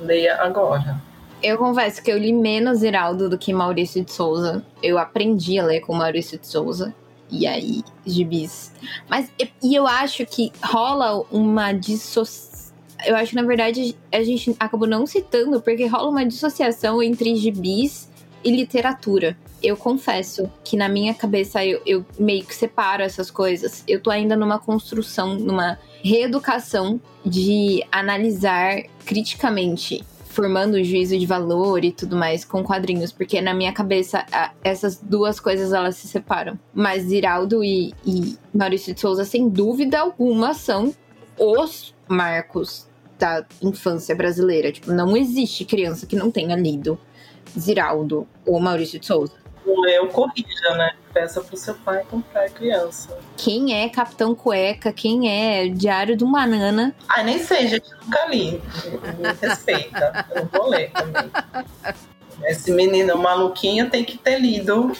[0.00, 1.00] leia agora.
[1.44, 4.64] Eu confesso que eu li menos Ziraldo do que Maurício de Souza.
[4.82, 6.94] Eu aprendi a ler com Maurício de Souza.
[7.30, 8.72] E aí, gibis.
[9.10, 9.30] Mas,
[9.62, 12.72] e eu acho que rola uma dissociação.
[13.04, 17.36] Eu acho que, na verdade, a gente acabou não citando, porque rola uma dissociação entre
[17.36, 18.08] gibis
[18.42, 19.36] e literatura.
[19.62, 23.84] Eu confesso que na minha cabeça eu, eu meio que separo essas coisas.
[23.86, 30.02] Eu tô ainda numa construção, numa reeducação de analisar criticamente
[30.34, 34.50] formando o juízo de valor e tudo mais com quadrinhos, porque na minha cabeça a,
[34.62, 36.58] essas duas coisas elas se separam.
[36.74, 40.92] Mas Ziraldo e, e Maurício de Souza, sem dúvida alguma, são
[41.38, 42.88] os marcos
[43.18, 44.72] da infância brasileira.
[44.72, 46.98] Tipo, não existe criança que não tenha lido
[47.58, 49.43] Ziraldo ou Maurício de Souza.
[49.66, 50.92] Não leu, corrija, né?
[51.12, 53.16] Peça pro seu pai comprar criança.
[53.36, 54.92] Quem é Capitão Cueca?
[54.92, 56.94] Quem é Diário do Manana?
[57.08, 58.60] Ah, nem sei, gente, nunca li.
[59.18, 60.26] Me respeita.
[60.30, 61.30] Eu não vou ler também.
[62.44, 64.92] Esse menino maluquinho tem que ter lido.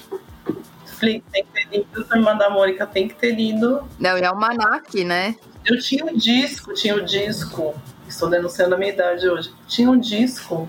[1.01, 3.87] Tem que ter lido Turma da Mônica, tem que ter lido.
[3.99, 5.37] Não, e é o Manac, né?
[5.65, 7.75] Eu tinha um disco, tinha o um disco,
[8.09, 9.53] estou denunciando a minha idade hoje.
[9.67, 10.69] Tinha um disco,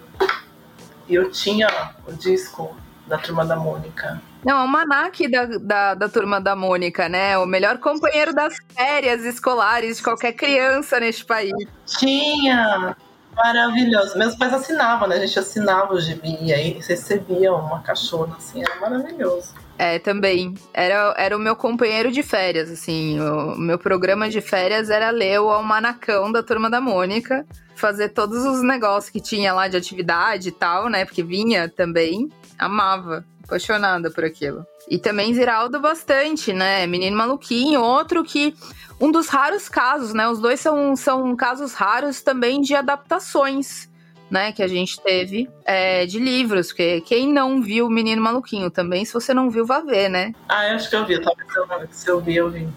[1.08, 1.70] e eu tinha
[2.08, 2.76] o disco
[3.08, 4.22] da Turma da Mônica.
[4.44, 7.38] Não, é o Manac da, da, da Turma da Mônica, né?
[7.38, 11.52] O melhor companheiro das férias escolares de qualquer criança neste país.
[11.86, 12.96] Tinha!
[13.36, 14.18] Maravilhoso.
[14.18, 15.18] Meus pais assinavam, né?
[15.18, 19.54] A gente assinava o gibi e aí recebia uma caixona, assim, era maravilhoso.
[19.78, 20.54] É, também.
[20.74, 23.20] Era, era o meu companheiro de férias, assim.
[23.20, 27.46] O meu programa de férias era ler o almanacão da Turma da Mônica,
[27.76, 31.04] fazer todos os negócios que tinha lá de atividade e tal, né?
[31.04, 32.30] Porque vinha também.
[32.58, 34.66] Amava, apaixonada por aquilo.
[34.90, 36.86] E também Ziraldo bastante, né?
[36.88, 38.56] Menino Maluquinho, outro que.
[39.00, 40.28] Um dos raros casos, né?
[40.30, 43.90] Os dois são, são casos raros também de adaptações
[44.30, 48.70] né, que a gente teve é, de livros, porque quem não viu o Menino Maluquinho
[48.70, 50.34] também, se você não viu, vá ver, né?
[50.50, 52.68] Ah, eu acho que eu vi, talvez eu, se eu vi, eu vi.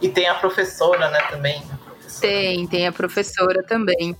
[0.00, 1.62] E tem a professora, né, também.
[1.84, 2.20] Professora.
[2.20, 4.16] Tem, tem a professora também.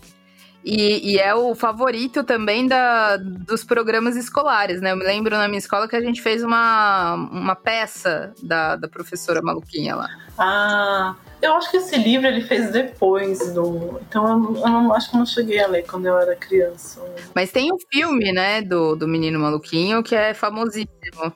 [0.64, 4.92] E, e, é o favorito também da, dos programas escolares, né?
[4.92, 8.88] Eu me lembro na minha escola que a gente fez uma, uma peça da, da
[8.88, 10.08] professora maluquinha lá.
[10.38, 14.00] Ah, eu acho que esse livro ele fez depois do.
[14.08, 16.98] Então eu, eu não, acho que não cheguei a ler quando eu era criança.
[17.34, 21.30] Mas tem um filme, né, do, do Menino Maluquinho que é famosíssimo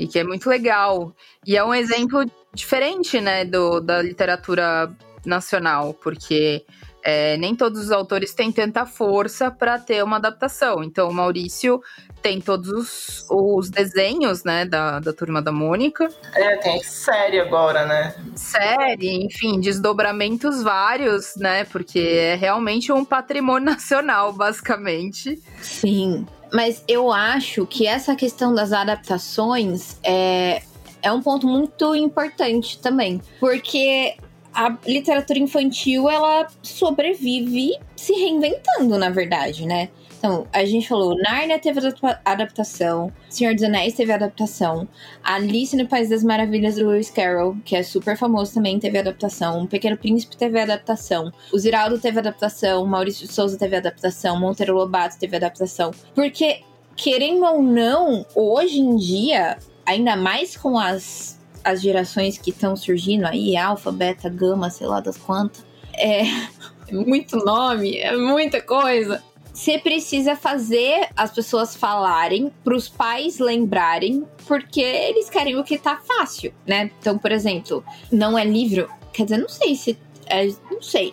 [0.00, 1.14] e que é muito legal.
[1.46, 4.90] E é um exemplo diferente, né, do, da literatura
[5.26, 6.64] nacional, porque
[7.02, 10.82] é, nem todos os autores têm tanta força para ter uma adaptação.
[10.82, 11.80] Então, o Maurício
[12.22, 16.08] tem todos os, os, desenhos, né, da, da Turma da Mônica.
[16.34, 18.14] É, tem série agora, né?
[18.36, 25.42] Série, enfim, desdobramentos vários, né, porque é realmente um patrimônio nacional, basicamente.
[25.60, 30.62] Sim, mas eu acho que essa questão das adaptações é,
[31.02, 34.14] é um ponto muito importante também, porque
[34.54, 39.88] a literatura infantil ela sobrevive se reinventando, na verdade, né?
[40.18, 41.80] Então, a gente falou, Narnia teve
[42.24, 44.86] adaptação, Senhor dos Anéis teve adaptação,
[45.20, 49.64] Alice no País das Maravilhas do Lewis Carroll, que é super famoso também, teve adaptação,
[49.64, 54.76] O Pequeno Príncipe teve adaptação, o Ziraldo teve adaptação, Maurício de Souza teve adaptação, Monteiro
[54.76, 55.90] Lobato teve adaptação.
[56.14, 56.60] Porque,
[56.94, 63.26] querendo ou não, hoje em dia, ainda mais com as as gerações que estão surgindo
[63.26, 65.64] aí, alfa, beta, gama, sei lá das quantas.
[65.94, 66.22] É,
[66.90, 69.22] muito nome, é muita coisa.
[69.52, 75.76] Você precisa fazer as pessoas falarem, para os pais lembrarem, porque eles querem o que
[75.76, 76.90] tá fácil, né?
[76.98, 79.98] Então, por exemplo, não é livro, quer dizer, não sei se.
[80.26, 81.12] É, não sei.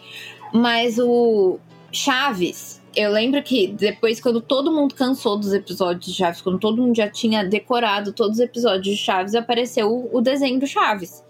[0.54, 1.60] Mas o
[1.91, 6.82] Chaves, eu lembro que depois, quando todo mundo cansou dos episódios de Chaves, quando todo
[6.82, 11.24] mundo já tinha decorado todos os episódios de Chaves, apareceu o desenho do Chaves.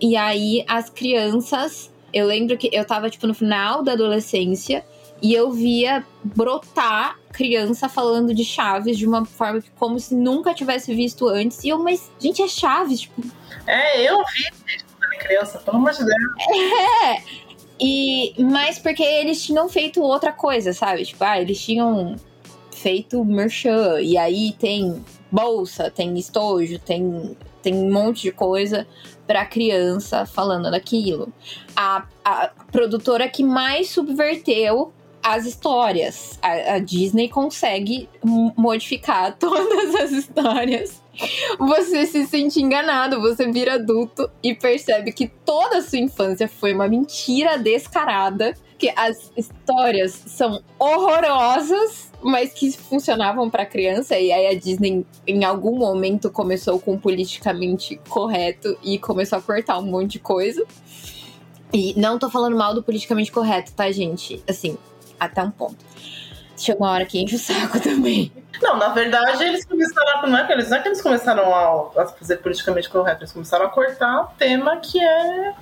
[0.00, 1.94] E aí as crianças.
[2.12, 4.84] Eu lembro que eu tava, tipo, no final da adolescência
[5.20, 10.54] e eu via brotar criança falando de Chaves de uma forma que, como se nunca
[10.54, 11.62] tivesse visto antes.
[11.64, 13.22] E eu, mas, gente, é Chaves, tipo.
[13.66, 16.10] É, eu vi quando era criança, pelo amor de Deus.
[17.04, 17.45] É!
[17.80, 21.04] E, mas porque eles tinham feito outra coisa, sabe?
[21.04, 22.16] Tipo, ah, eles tinham
[22.72, 28.86] feito merchan, e aí tem bolsa, tem estojo, tem, tem um monte de coisa
[29.26, 31.32] pra criança falando daquilo.
[31.74, 36.38] A, a produtora que mais subverteu as histórias.
[36.40, 38.08] A, a Disney consegue
[38.56, 41.02] modificar todas as histórias
[41.58, 46.72] você se sente enganado, você vira adulto e percebe que toda a sua infância foi
[46.72, 54.46] uma mentira descarada, que as histórias são horrorosas, mas que funcionavam para criança e aí
[54.46, 60.12] a Disney em algum momento começou com politicamente correto e começou a cortar um monte
[60.12, 60.64] de coisa.
[61.72, 64.42] E não tô falando mal do politicamente correto, tá, gente?
[64.46, 64.78] Assim,
[65.18, 65.84] até um ponto
[66.56, 68.32] chega uma hora que enche o saco também.
[68.62, 70.28] Não, na verdade, eles começaram.
[70.28, 73.32] Não é que eles, não é que eles começaram a, a fazer politicamente correto, eles
[73.32, 75.54] começaram a cortar tema que é,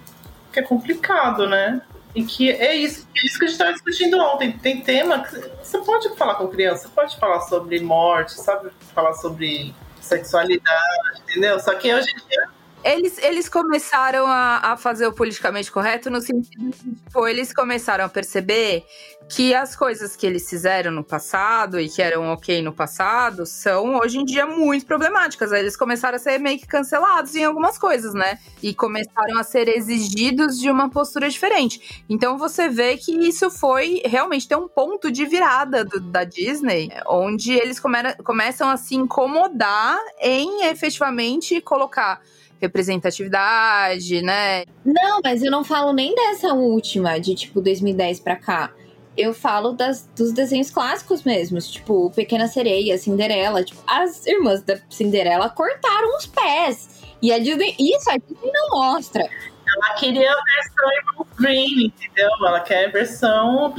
[0.53, 1.83] que é complicado, né?
[2.15, 4.53] E que é isso, é isso que a gente estava discutindo ontem.
[4.53, 8.71] Tem tema que você pode falar com criança, pode falar sobre morte, sabe?
[8.95, 11.59] Falar sobre sexualidade, entendeu?
[11.59, 12.49] Só que hoje em dia
[12.85, 18.05] eles, eles começaram a, a, fazer o politicamente correto no sentido de, tipo, eles começaram
[18.05, 18.85] a perceber
[19.28, 23.97] que as coisas que eles fizeram no passado e que eram ok no passado são
[23.97, 25.51] hoje em dia muito problemáticas.
[25.51, 28.39] Aí eles começaram a ser meio que cancelados em algumas coisas, né?
[28.62, 32.05] E começaram a ser exigidos de uma postura diferente.
[32.09, 36.91] Então você vê que isso foi realmente tem um ponto de virada do, da Disney,
[37.07, 42.20] onde eles come, começam a se incomodar em efetivamente colocar
[42.65, 44.65] representatividade, né?
[44.85, 48.73] Não, mas eu não falo nem dessa última, de tipo 2010 pra cá.
[49.17, 53.62] Eu falo das, dos desenhos clássicos mesmos, tipo Pequena Sereia, Cinderela.
[53.62, 57.03] Tipo, as irmãs da Cinderela cortaram os pés.
[57.23, 59.23] E a Disney, isso a Disney não mostra.
[59.23, 62.31] Ela queria a versão Green, entendeu?
[62.47, 63.73] Ela quer a versão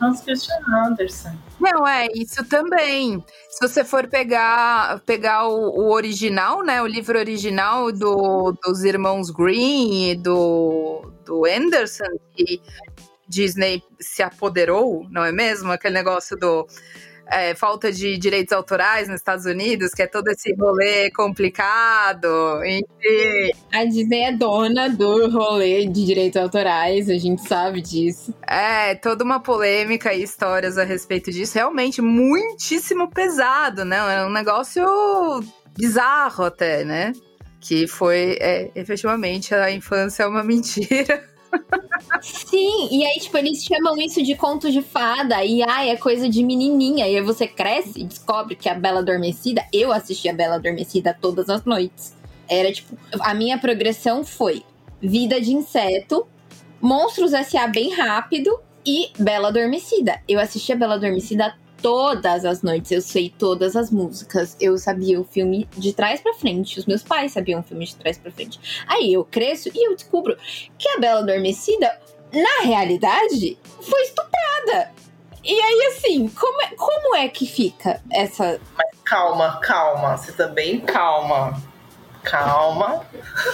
[0.00, 1.32] Hans Christian Andersen.
[1.60, 3.22] Não, é, isso também.
[3.50, 6.80] Se você for pegar, pegar o, o original, né?
[6.80, 12.62] O livro original do, dos irmãos Green e do, do Anderson, que
[13.28, 15.72] Disney se apoderou, não é mesmo?
[15.72, 16.66] Aquele negócio do
[17.30, 22.28] é, falta de direitos autorais nos Estados Unidos, que é todo esse rolê complicado.
[22.64, 23.52] E...
[23.72, 28.34] A Disney é dona do rolê de direitos autorais, a gente sabe disso.
[28.46, 31.54] É, toda uma polêmica e histórias a respeito disso.
[31.54, 33.98] Realmente muitíssimo pesado, né?
[34.16, 34.84] É um negócio
[35.76, 37.12] bizarro até, né?
[37.60, 41.37] Que foi, é, efetivamente, a infância é uma mentira.
[42.20, 46.28] Sim, e aí, tipo, eles chamam isso de conto de fada, e ai, é coisa
[46.28, 47.06] de menininha.
[47.06, 51.16] E aí você cresce e descobre que a Bela Adormecida, eu assisti a Bela Adormecida
[51.20, 52.16] todas as noites.
[52.48, 54.62] Era tipo, a minha progressão foi
[55.00, 56.26] Vida de Inseto,
[56.80, 57.66] Monstros S.A.
[57.66, 60.20] bem rápido e Bela Adormecida.
[60.26, 65.20] Eu assisti a Bela Adormecida todas as noites, eu sei todas as músicas, eu sabia
[65.20, 68.30] o filme de trás para frente, os meus pais sabiam o filme de trás para
[68.30, 68.84] frente.
[68.86, 70.36] Aí eu cresço e eu descubro
[70.76, 71.98] que a Bela Adormecida,
[72.32, 74.92] na realidade, foi estuprada.
[75.44, 78.60] E aí, assim, como é, como é que fica essa.
[78.76, 81.62] Mas calma, calma, você também calma.
[82.22, 83.06] Calma.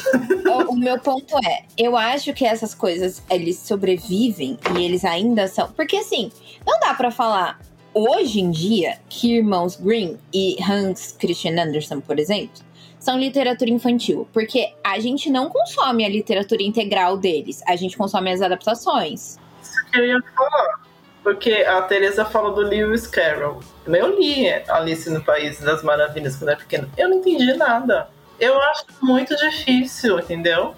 [0.66, 5.46] o, o, meu ponto é, eu acho que essas coisas eles sobrevivem e eles ainda
[5.46, 5.70] são.
[5.72, 6.32] Porque assim,
[6.66, 7.60] não dá para falar
[7.94, 12.62] hoje em dia que Irmãos Green e Hans Christian Andersen, por exemplo,
[12.98, 18.32] são literatura infantil, porque a gente não consome a literatura integral deles, a gente consome
[18.32, 19.38] as adaptações.
[19.62, 20.80] Isso que eu ia falar,
[21.22, 23.60] porque a Teresa falou do Lewis Carroll.
[23.86, 28.08] Eu li Alice no País das Maravilhas quando era pequena, eu não entendi nada.
[28.40, 30.74] Eu acho muito difícil, entendeu?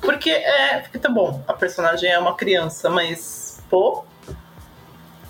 [0.00, 4.04] Porque é, tá bom, a personagem é uma criança, mas pô,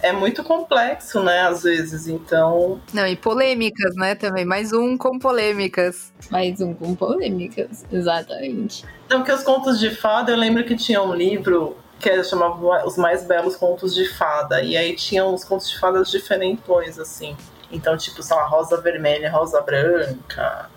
[0.03, 2.80] é muito complexo, né, às vezes, então...
[2.92, 6.12] Não, e polêmicas, né, também, mais um com polêmicas.
[6.30, 8.84] Mais um com polêmicas, exatamente.
[9.07, 12.96] Então, que os contos de fada, eu lembro que tinha um livro que chamava Os
[12.96, 17.36] Mais Belos Contos de Fada, e aí tinha uns contos de fadas diferentões, assim.
[17.72, 20.70] Então, tipo, são a rosa vermelha, rosa branca,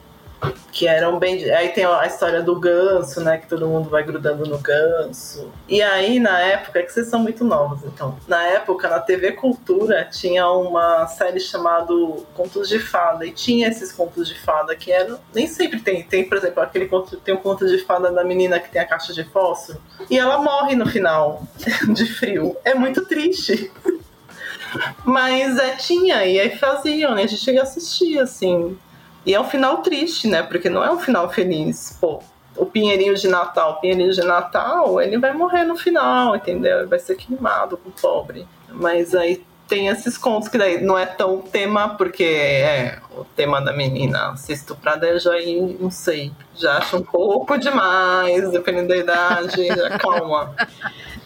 [0.72, 1.50] que eram bem.
[1.52, 3.38] Aí tem a história do ganso, né?
[3.38, 5.52] Que todo mundo vai grudando no ganso.
[5.68, 8.18] E aí, na época, é que vocês são muito novos, então.
[8.28, 11.94] Na época, na TV Cultura, tinha uma série chamada
[12.34, 13.26] Contos de Fada.
[13.26, 15.20] E tinha esses contos de fada que eram.
[15.34, 16.04] Nem sempre tem.
[16.04, 17.18] Tem, por exemplo, aquele conto.
[17.18, 19.80] Tem um conto de fada da menina que tem a caixa de fósforo.
[20.10, 21.44] E ela morre no final
[21.94, 22.56] de frio.
[22.64, 23.72] É muito triste.
[25.04, 27.24] Mas é, tinha, e aí faziam, né?
[27.24, 28.78] A gente chega a assistir, assim.
[29.26, 30.42] E é um final triste, né?
[30.44, 31.98] Porque não é um final feliz.
[32.00, 32.22] Pô,
[32.56, 36.80] o Pinheirinho de Natal, o Pinheirinho de Natal, ele vai morrer no final, entendeu?
[36.80, 38.48] Ele vai ser queimado com o pobre.
[38.70, 43.62] Mas aí tem esses contos que daí não é tão tema, porque é o tema
[43.62, 45.32] da menina ser estuprada, eu já
[45.80, 50.54] não sei, já acho um pouco demais, dependendo da idade, já calma.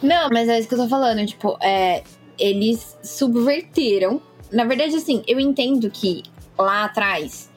[0.00, 2.04] Não, mas é isso que eu tô falando, tipo, é,
[2.38, 4.22] eles subverteram.
[4.52, 6.22] Na verdade, assim, eu entendo que
[6.56, 7.50] lá atrás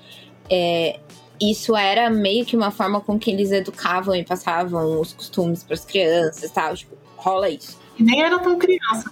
[0.50, 1.00] é,
[1.40, 5.74] isso era meio que uma forma com que eles educavam e passavam os costumes para
[5.74, 6.76] as crianças tal.
[6.76, 7.80] Tipo, rola isso.
[7.98, 9.12] E nem era tão criança,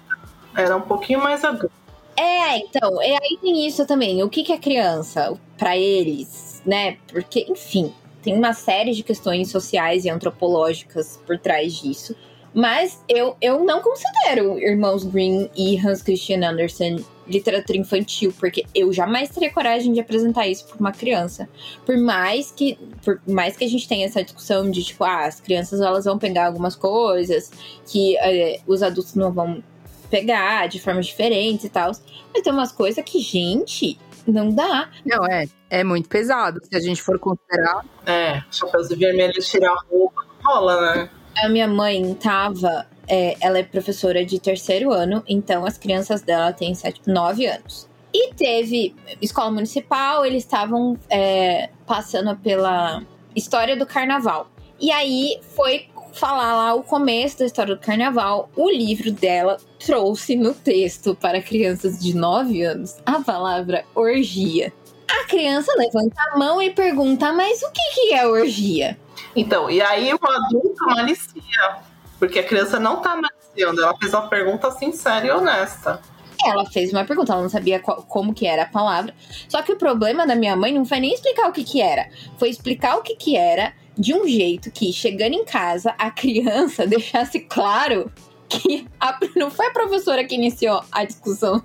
[0.55, 1.71] era um pouquinho mais adulto.
[2.15, 4.23] É, então, é, aí tem isso também.
[4.23, 6.97] O que, que é criança para eles, né?
[7.07, 12.15] Porque, enfim, tem uma série de questões sociais e antropológicas por trás disso.
[12.53, 18.91] Mas eu, eu não considero Irmãos Green e Hans Christian Andersen literatura infantil, porque eu
[18.93, 21.47] jamais teria coragem de apresentar isso para uma criança.
[21.86, 25.39] Por mais que por mais que a gente tenha essa discussão de tipo, ah, as
[25.39, 27.51] crianças elas vão pegar algumas coisas
[27.86, 29.63] que é, os adultos não vão
[30.09, 31.91] pegar de formas diferentes e tal.
[32.34, 34.89] Mas tem umas coisas que, gente, não dá.
[35.05, 35.47] Não, é.
[35.69, 36.59] É muito pesado.
[36.63, 37.84] Se a gente for considerar.
[38.05, 41.09] É, chapéus vermelhos, tirar a roupa, rola, né?
[41.43, 46.51] A minha mãe tava é, ela é professora de terceiro ano, então as crianças dela
[46.53, 47.87] têm 7, 9 anos.
[48.13, 53.03] E teve escola municipal, eles estavam é, passando pela
[53.35, 54.49] história do carnaval.
[54.79, 58.49] E aí foi falar lá o começo da história do carnaval.
[58.55, 64.73] O livro dela trouxe no texto para crianças de 9 anos a palavra orgia.
[65.09, 68.97] A criança levanta a mão e pergunta: Mas o que, que é orgia?
[69.35, 71.77] Então, e aí o adulto malicia,
[72.20, 76.01] porque a criança não tá maliciando, ela fez uma pergunta sincera e honesta.
[76.45, 79.13] Ela fez uma pergunta, ela não sabia qual, como que era a palavra.
[79.49, 82.09] Só que o problema da minha mãe não foi nem explicar o que que era,
[82.38, 86.86] foi explicar o que que era de um jeito que, chegando em casa, a criança
[86.88, 88.11] deixasse claro
[88.47, 91.63] que a, não foi a professora que iniciou a discussão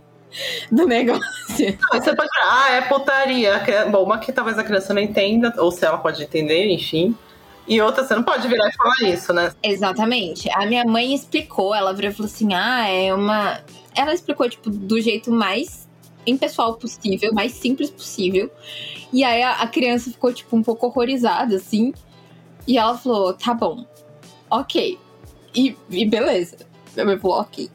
[0.70, 1.78] do negócio.
[1.92, 3.62] Não, você pode ah, é putaria.
[3.90, 7.14] Bom, uma que talvez a criança não entenda, ou se ela pode entender, enfim.
[7.66, 9.52] E outra, você não pode virar e falar isso, né?
[9.62, 10.50] Exatamente.
[10.52, 13.60] A minha mãe explicou, ela virou e falou assim: ah, é uma.
[13.94, 15.88] Ela explicou, tipo, do jeito mais
[16.26, 18.50] impessoal possível, mais simples possível.
[19.12, 21.92] E aí a, a criança ficou, tipo, um pouco horrorizada, assim.
[22.66, 23.86] E ela falou: tá bom,
[24.50, 24.98] ok.
[25.54, 26.56] E, e beleza.
[26.94, 27.70] Minha mãe falou: ok,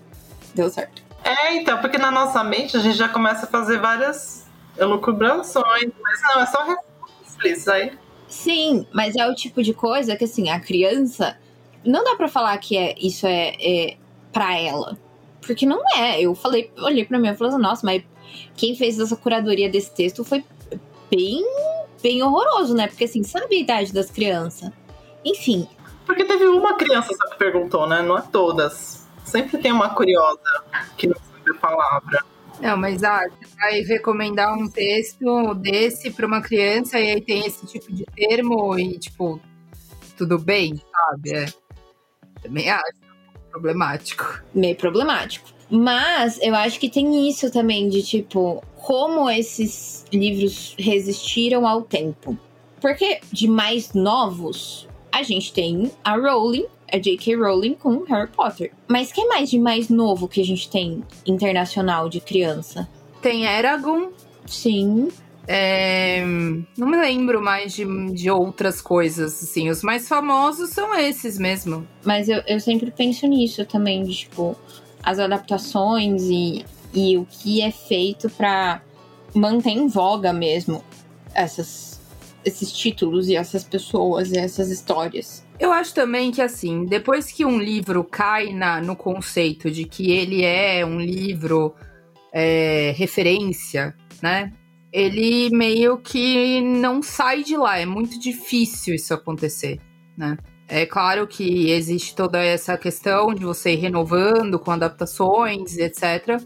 [0.54, 1.02] deu certo.
[1.24, 4.46] É, então, porque na nossa mente a gente já começa a fazer várias
[4.78, 6.78] elucubrações, mas não, é só
[7.26, 7.98] simples aí.
[8.28, 11.38] Sim, mas é o tipo de coisa que, assim, a criança.
[11.86, 13.98] Não dá para falar que é, isso é, é
[14.34, 14.98] pra ela.
[15.42, 16.22] Porque não é.
[16.22, 18.04] Eu falei, olhei pra mim e falei assim, nossa, mas
[18.56, 20.44] quem fez essa curadoria desse texto foi
[21.10, 21.46] bem,
[22.04, 22.88] bem horroroso, né?
[22.88, 24.72] Porque, assim, sabe a idade das crianças?
[25.24, 25.68] Enfim.
[26.06, 28.02] Porque teve uma criança só que perguntou, né?
[28.02, 29.08] Não é todas.
[29.24, 30.40] Sempre tem uma curiosa
[30.98, 32.26] que não sabe a palavra.
[32.60, 33.28] Não, mas ah,
[33.60, 38.78] vai recomendar um texto desse para uma criança e aí tem esse tipo de termo
[38.80, 39.39] e, tipo,
[40.18, 41.34] tudo bem, sabe?
[41.34, 41.45] É.
[42.41, 42.97] Também acho
[43.51, 44.41] problemático.
[44.53, 45.49] Meio problemático.
[45.70, 52.38] Mas eu acho que tem isso também de, tipo, como esses livros resistiram ao tempo.
[52.80, 57.36] Porque de mais novos, a gente tem a Rowling, a J.K.
[57.36, 58.72] Rowling com Harry Potter.
[58.88, 62.88] Mas que mais de mais novo que a gente tem internacional de criança?
[63.22, 64.10] Tem Eragon.
[64.46, 65.10] Sim.
[65.50, 66.22] É,
[66.78, 69.70] não me lembro mais de, de outras coisas, assim.
[69.70, 71.88] Os mais famosos são esses mesmo.
[72.04, 74.56] Mas eu, eu sempre penso nisso também, de, tipo,
[75.02, 78.82] as adaptações e, e o que é feito para
[79.34, 80.84] manter em voga mesmo
[81.34, 82.02] essas,
[82.44, 85.46] esses títulos e essas pessoas e essas histórias.
[85.60, 90.12] Eu acho também que, assim, depois que um livro cai na, no conceito de que
[90.12, 91.74] ele é um livro
[92.32, 94.53] é, referência, né?
[94.93, 97.80] Ele meio que não sai de lá.
[97.80, 99.80] É muito difícil isso acontecer,
[100.16, 100.38] né?
[100.68, 106.41] É claro que existe toda essa questão de você ir renovando com adaptações, etc.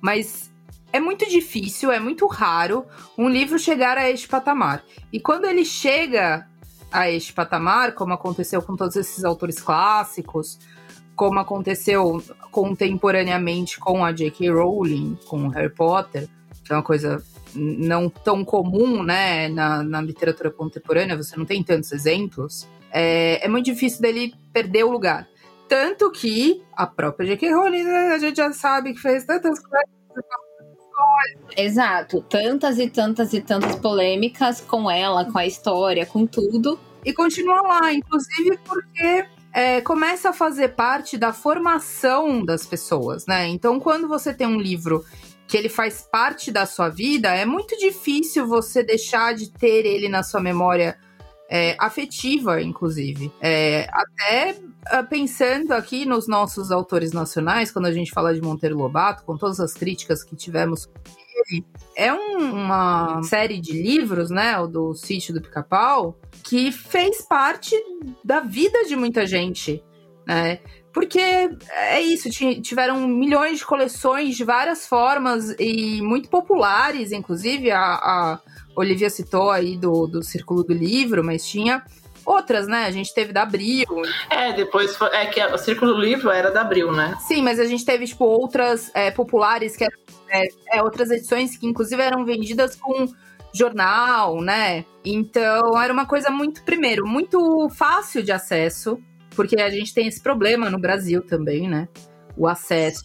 [0.00, 0.52] Mas
[0.92, 2.84] é muito difícil, é muito raro
[3.16, 4.84] um livro chegar a este patamar.
[5.10, 6.46] E quando ele chega
[6.92, 10.58] a este patamar, como aconteceu com todos esses autores clássicos,
[11.16, 14.50] como aconteceu contemporaneamente com a J.K.
[14.50, 16.28] Rowling, com Harry Potter,
[16.64, 17.22] que é uma coisa
[17.54, 23.48] não tão comum, né, na, na literatura contemporânea, você não tem tantos exemplos, é, é
[23.48, 25.28] muito difícil dele perder o lugar.
[25.68, 27.52] Tanto que a própria J.K.
[27.52, 29.88] Rowling, né, a gente já sabe que fez tantas coisas
[31.56, 36.78] Exato, tantas e tantas e tantas polêmicas com ela, com a história, com tudo.
[37.04, 43.48] E continua lá, inclusive porque é, começa a fazer parte da formação das pessoas, né?
[43.48, 45.04] Então, quando você tem um livro
[45.46, 50.08] que ele faz parte da sua vida, é muito difícil você deixar de ter ele
[50.08, 50.96] na sua memória
[51.54, 53.30] é, afetiva, inclusive.
[53.38, 58.78] É, até ah, pensando aqui nos nossos autores nacionais, quando a gente fala de Monteiro
[58.78, 60.88] Lobato, com todas as críticas que tivemos
[61.94, 67.74] é um, uma série de livros, né, o do Sítio do Pica-Pau, que fez parte
[68.24, 69.82] da vida de muita gente,
[70.26, 70.60] né?
[70.90, 72.30] Porque é isso,
[72.62, 78.40] tiveram milhões de coleções de várias formas e muito populares, inclusive a, a
[78.76, 81.84] Olivia citou aí do, do Círculo do Livro, mas tinha
[82.24, 82.84] outras, né?
[82.84, 83.86] A gente teve da Abril.
[84.30, 87.16] É, depois foi, é que o Círculo do Livro era da Abril, né?
[87.20, 89.98] Sim, mas a gente teve, tipo, outras é, populares, que eram,
[90.30, 90.46] é,
[90.78, 93.06] é, outras edições que inclusive eram vendidas com
[93.52, 94.84] jornal, né?
[95.04, 98.98] Então era uma coisa muito, primeiro, muito fácil de acesso,
[99.36, 101.88] porque a gente tem esse problema no Brasil também, né?
[102.36, 103.04] O acesso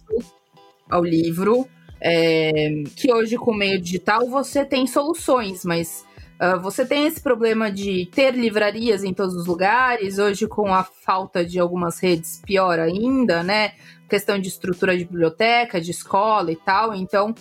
[0.90, 1.68] ao livro
[2.00, 6.06] é, que hoje, com o meio digital, você tem soluções, mas
[6.40, 10.20] uh, você tem esse problema de ter livrarias em todos os lugares.
[10.20, 13.74] Hoje, com a falta de algumas redes, pior ainda, né?
[14.10, 16.94] Questão de estrutura de biblioteca, de escola e tal.
[16.94, 17.34] Então,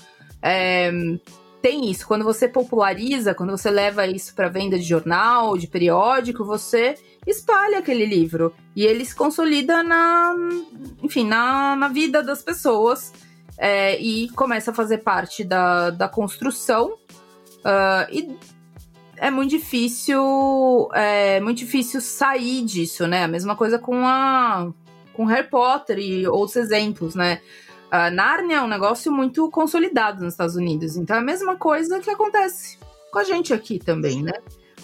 [0.43, 0.91] é,
[1.61, 2.07] tem isso.
[2.07, 6.95] Quando você populariza, quando você leva isso para venda de jornal, de periódico, você
[7.27, 10.35] espalha aquele livro e ele se consolida na,
[11.03, 13.13] enfim, na, na vida das pessoas
[13.59, 16.95] é, e começa a fazer parte da, da construção.
[17.65, 18.37] Uh, e
[19.17, 23.25] é muito difícil, é muito difícil sair disso, né?
[23.25, 24.69] A mesma coisa com a
[25.13, 27.41] com Harry Potter e outros exemplos, né?
[27.91, 31.99] A Nárnia é um negócio muito consolidado nos Estados Unidos, então é a mesma coisa
[32.01, 32.79] que acontece
[33.11, 34.35] com a gente aqui também, né?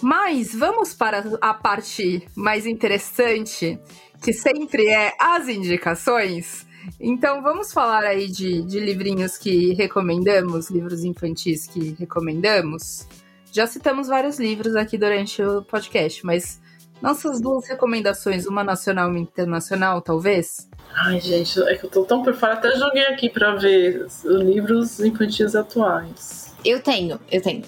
[0.00, 3.78] Mas vamos para a parte mais interessante,
[4.22, 6.66] que sempre é as indicações.
[7.00, 13.06] Então vamos falar aí de, de livrinhos que recomendamos, livros infantis que recomendamos.
[13.50, 16.60] Já citamos vários livros aqui durante o podcast, mas
[17.02, 20.68] nossas duas recomendações, uma nacional e uma internacional, talvez?
[20.94, 22.54] Ai, gente, é que eu tô tão por fora.
[22.54, 26.54] Até joguei aqui para ver livros infantis atuais.
[26.64, 27.62] Eu tenho, eu tenho.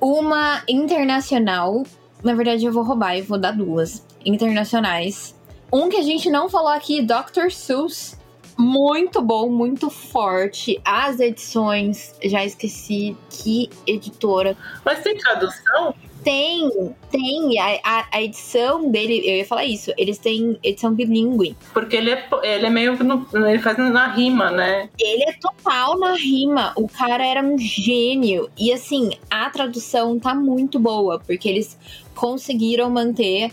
[0.00, 1.82] Uma internacional.
[2.22, 5.34] Na verdade, eu vou roubar e vou dar duas internacionais.
[5.72, 7.50] Um que a gente não falou aqui, Dr.
[7.50, 8.19] Seuss.
[8.60, 10.78] Muito bom, muito forte.
[10.84, 14.54] As edições, já esqueci que editora.
[14.84, 15.94] Mas tem tradução?
[16.22, 16.70] Tem,
[17.10, 17.58] tem.
[17.58, 21.56] A, a, a, edição dele, eu ia falar isso, eles têm edição bilíngue.
[21.72, 23.02] Porque ele é, ele é meio.
[23.02, 24.90] No, ele faz na rima, né?
[24.98, 26.74] Ele é total na rima.
[26.76, 28.50] O cara era um gênio.
[28.58, 31.78] E assim, a tradução tá muito boa, porque eles
[32.14, 33.50] conseguiram manter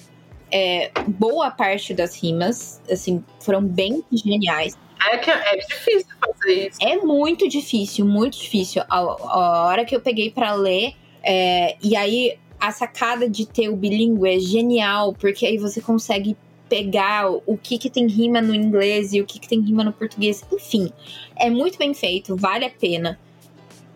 [0.51, 2.81] é, boa parte das rimas.
[2.91, 4.75] Assim, foram bem geniais.
[5.11, 6.77] É que é difícil fazer isso.
[6.81, 8.83] É muito difícil, muito difícil.
[8.89, 10.93] A, a hora que eu peguei para ler.
[11.23, 16.35] É, e aí a sacada de ter o bilíngue é genial, porque aí você consegue
[16.69, 19.93] pegar o que, que tem rima no inglês e o que, que tem rima no
[19.93, 20.43] português.
[20.51, 20.91] Enfim,
[21.35, 23.19] é muito bem feito, vale a pena.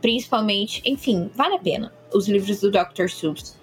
[0.01, 3.07] Principalmente, enfim, vale a pena os livros do Dr.
[3.09, 3.55] Seuss.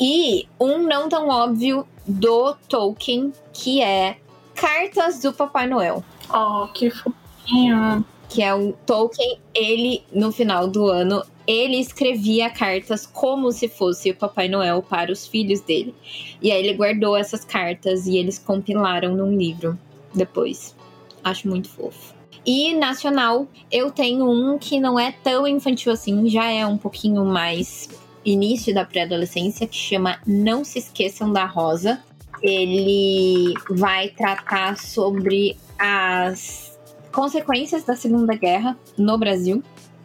[0.00, 4.16] E um não tão óbvio do Tolkien, que é
[4.54, 6.04] Cartas do Papai Noel.
[6.32, 8.04] Oh, que fofinho.
[8.28, 14.10] Que é o Tolkien, ele, no final do ano, ele escrevia cartas como se fosse
[14.10, 15.94] o Papai Noel para os filhos dele.
[16.42, 19.78] E aí ele guardou essas cartas e eles compilaram num livro
[20.12, 20.74] depois.
[21.22, 22.14] Acho muito fofo.
[22.44, 27.24] E nacional, eu tenho um que não é tão infantil assim, já é um pouquinho
[27.24, 27.88] mais
[28.24, 32.02] início da pré-adolescência, que chama Não Se Esqueçam da Rosa.
[32.42, 36.78] Ele vai tratar sobre as
[37.12, 39.62] consequências da Segunda Guerra no Brasil.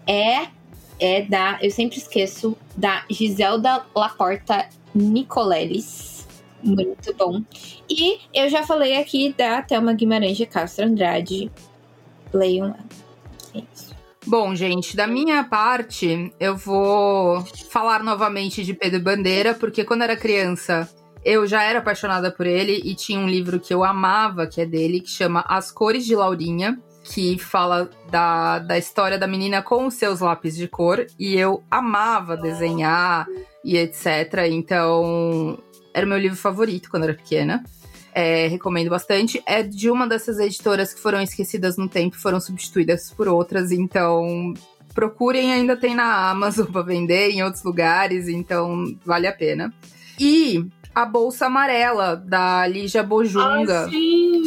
[0.07, 0.47] É
[1.01, 1.57] é da.
[1.61, 6.27] Eu sempre esqueço, da Giselda Laporta Nicoleles.
[6.63, 7.41] Muito bom.
[7.89, 11.51] E eu já falei aqui da Thelma Guimarães de Castro Andrade.
[12.31, 12.75] Leiam
[13.55, 13.95] É isso.
[14.27, 20.15] Bom, gente, da minha parte, eu vou falar novamente de Pedro Bandeira, porque quando era
[20.15, 20.87] criança
[21.23, 24.65] eu já era apaixonada por ele e tinha um livro que eu amava, que é
[24.65, 29.87] dele, que chama As Cores de Laurinha que fala da, da história da menina com
[29.87, 31.05] os seus lápis de cor.
[31.19, 33.27] E eu amava desenhar
[33.63, 34.47] e etc.
[34.49, 35.57] Então,
[35.93, 37.63] era o meu livro favorito quando era pequena.
[38.13, 39.41] É, recomendo bastante.
[39.45, 43.71] É de uma dessas editoras que foram esquecidas no tempo, foram substituídas por outras.
[43.71, 44.53] Então,
[44.93, 48.27] procurem, ainda tem na Amazon para vender, em outros lugares.
[48.27, 49.73] Então, vale a pena.
[50.19, 53.91] E a Bolsa Amarela, da Lígia Bojunga, Ai,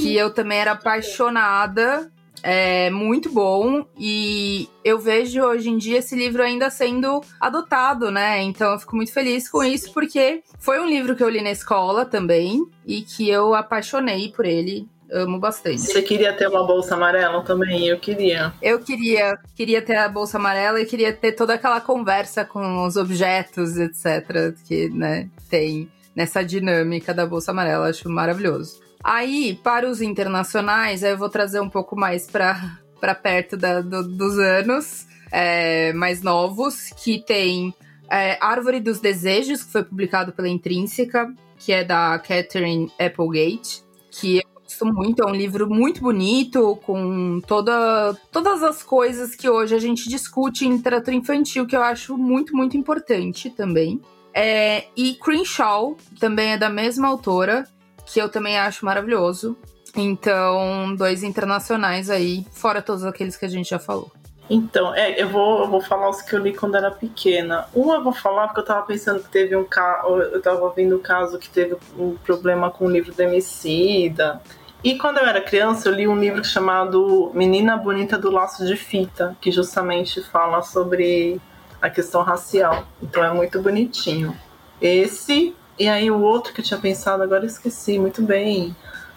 [0.01, 2.11] que eu também era apaixonada
[2.47, 8.42] é muito bom e eu vejo hoje em dia esse livro ainda sendo adotado, né?
[8.42, 11.51] Então eu fico muito feliz com isso porque foi um livro que eu li na
[11.51, 15.80] escola também e que eu apaixonei por ele amo bastante.
[15.80, 17.86] Você queria ter uma bolsa amarela também?
[17.86, 18.53] Eu queria.
[18.61, 22.97] Eu queria, queria ter a bolsa amarela e queria ter toda aquela conversa com os
[22.97, 28.81] objetos, etc, que, né, tem nessa dinâmica da bolsa amarela, acho maravilhoso.
[29.03, 34.39] Aí, para os internacionais, eu vou trazer um pouco mais para perto da, do, dos
[34.39, 37.75] anos é, mais novos, que tem
[38.11, 44.39] é, Árvore dos Desejos, que foi publicado pela Intrínseca, que é da Catherine Applegate, que
[44.39, 49.75] eu gosto muito, é um livro muito bonito, com toda, todas as coisas que hoje
[49.75, 54.01] a gente discute em literatura infantil, que eu acho muito, muito importante também.
[54.35, 57.64] É, e Crenshaw, também é da mesma autora,
[58.05, 59.57] que eu também acho maravilhoso.
[59.97, 64.11] Então, dois internacionais aí, fora todos aqueles que a gente já falou.
[64.51, 67.66] Então, é, eu vou, eu vou falar os que eu li quando era pequena.
[67.74, 70.09] Um eu vou falar porque eu tava pensando que teve um caso.
[70.09, 74.43] Eu tava ouvindo um caso que teve um problema com o livro do Emicida.
[74.82, 78.76] E quando eu era criança, eu li um livro chamado Menina Bonita do Laço de
[78.76, 81.41] Fita, que justamente fala sobre
[81.85, 82.87] a questão racial.
[83.03, 84.35] Então é muito bonitinho.
[84.80, 88.74] Esse e aí o outro que eu tinha pensado, agora esqueci, muito bem.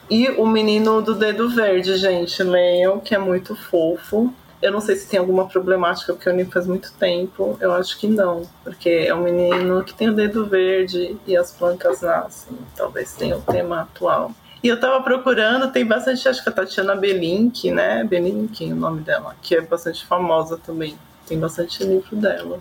[0.09, 4.34] E o menino do dedo verde, gente, leiam, que é muito fofo.
[4.61, 7.57] Eu não sei se tem alguma problemática, porque eu li faz muito tempo.
[7.61, 11.51] Eu acho que não, porque é um menino que tem o dedo verde e as
[11.51, 12.57] plantas nascem.
[12.76, 14.32] Talvez tenha o tema atual.
[14.61, 18.03] E eu tava procurando, tem bastante, acho que a Tatiana Belink, né?
[18.03, 20.97] Belink, o nome dela, que é bastante famosa também.
[21.28, 22.59] Tem bastante livro dela.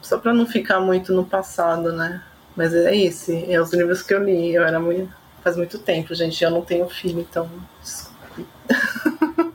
[0.00, 2.22] Só para não ficar muito no passado, né?
[2.56, 4.54] Mas é esse, é os livros que eu li.
[4.54, 5.12] Eu era muito.
[5.42, 6.42] Faz muito tempo, gente.
[6.42, 7.48] Eu não tenho filho, então.
[7.82, 8.46] Desculpe.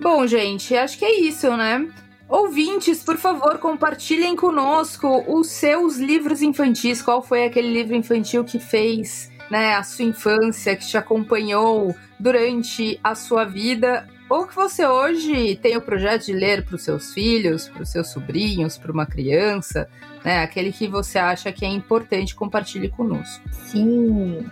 [0.00, 1.88] Bom, gente, acho que é isso, né?
[2.28, 7.02] Ouvintes, por favor, compartilhem conosco os seus livros infantis.
[7.02, 12.98] Qual foi aquele livro infantil que fez né, a sua infância, que te acompanhou durante
[13.04, 14.08] a sua vida?
[14.32, 17.90] Ou que você hoje tem o projeto de ler para os seus filhos, para os
[17.90, 19.86] seus sobrinhos, para uma criança,
[20.24, 20.38] né?
[20.38, 23.42] Aquele que você acha que é importante, compartilhe conosco.
[23.50, 24.46] Sim.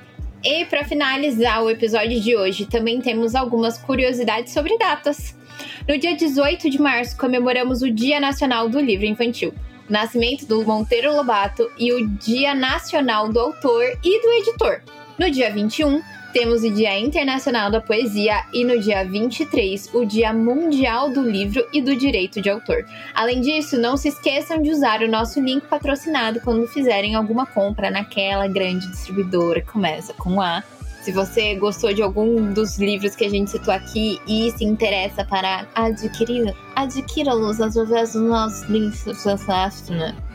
[0.44, 5.34] E para finalizar o episódio de hoje, também temos algumas curiosidades sobre datas.
[5.88, 9.54] No dia 18 de março, comemoramos o Dia Nacional do Livro Infantil,
[9.88, 14.82] o nascimento do Monteiro Lobato e o Dia Nacional do Autor e do Editor.
[15.18, 16.02] No dia 21,
[16.32, 21.66] temos o Dia Internacional da Poesia e no dia 23, o Dia Mundial do Livro
[21.72, 22.86] e do Direito de Autor.
[23.14, 27.90] Além disso, não se esqueçam de usar o nosso link patrocinado quando fizerem alguma compra
[27.90, 30.62] naquela grande distribuidora que começa com A
[31.02, 35.24] se você gostou de algum dos livros que a gente citou aqui e se interessa
[35.24, 39.04] para adquirir, adquira-los através dos nossos links?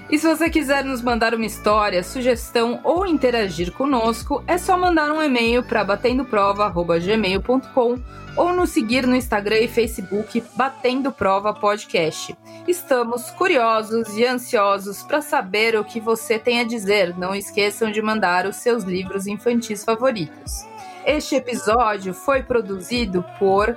[0.10, 5.10] E se você quiser nos mandar uma história, sugestão ou interagir conosco, é só mandar
[5.12, 7.96] um e-mail para batendoprova.gmail.com
[8.38, 12.38] ou nos seguir no Instagram e Facebook Batendo Prova Podcast.
[12.68, 17.18] Estamos curiosos e ansiosos para saber o que você tem a dizer.
[17.18, 20.52] Não esqueçam de mandar os seus livros infantis favoritos.
[21.04, 23.76] Este episódio foi produzido por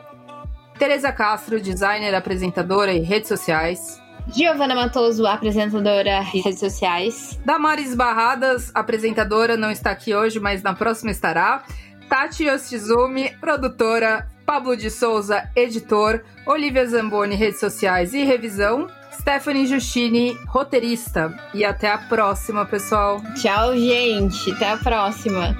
[0.79, 3.99] Teresa Castro, designer, apresentadora e redes sociais.
[4.35, 7.39] Giovana Matoso, apresentadora e redes sociais.
[7.45, 11.65] Damares Barradas, apresentadora, não está aqui hoje, mas na próxima estará.
[12.09, 20.39] Tati Yoshizumi, produtora, Pablo de Souza, editor, Olivia Zamboni, redes sociais e revisão, Stephanie Justini,
[20.47, 21.35] roteirista.
[21.53, 23.21] E até a próxima, pessoal.
[23.35, 24.53] Tchau, gente.
[24.53, 25.57] Até a próxima.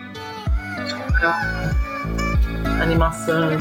[2.81, 3.59] Animação.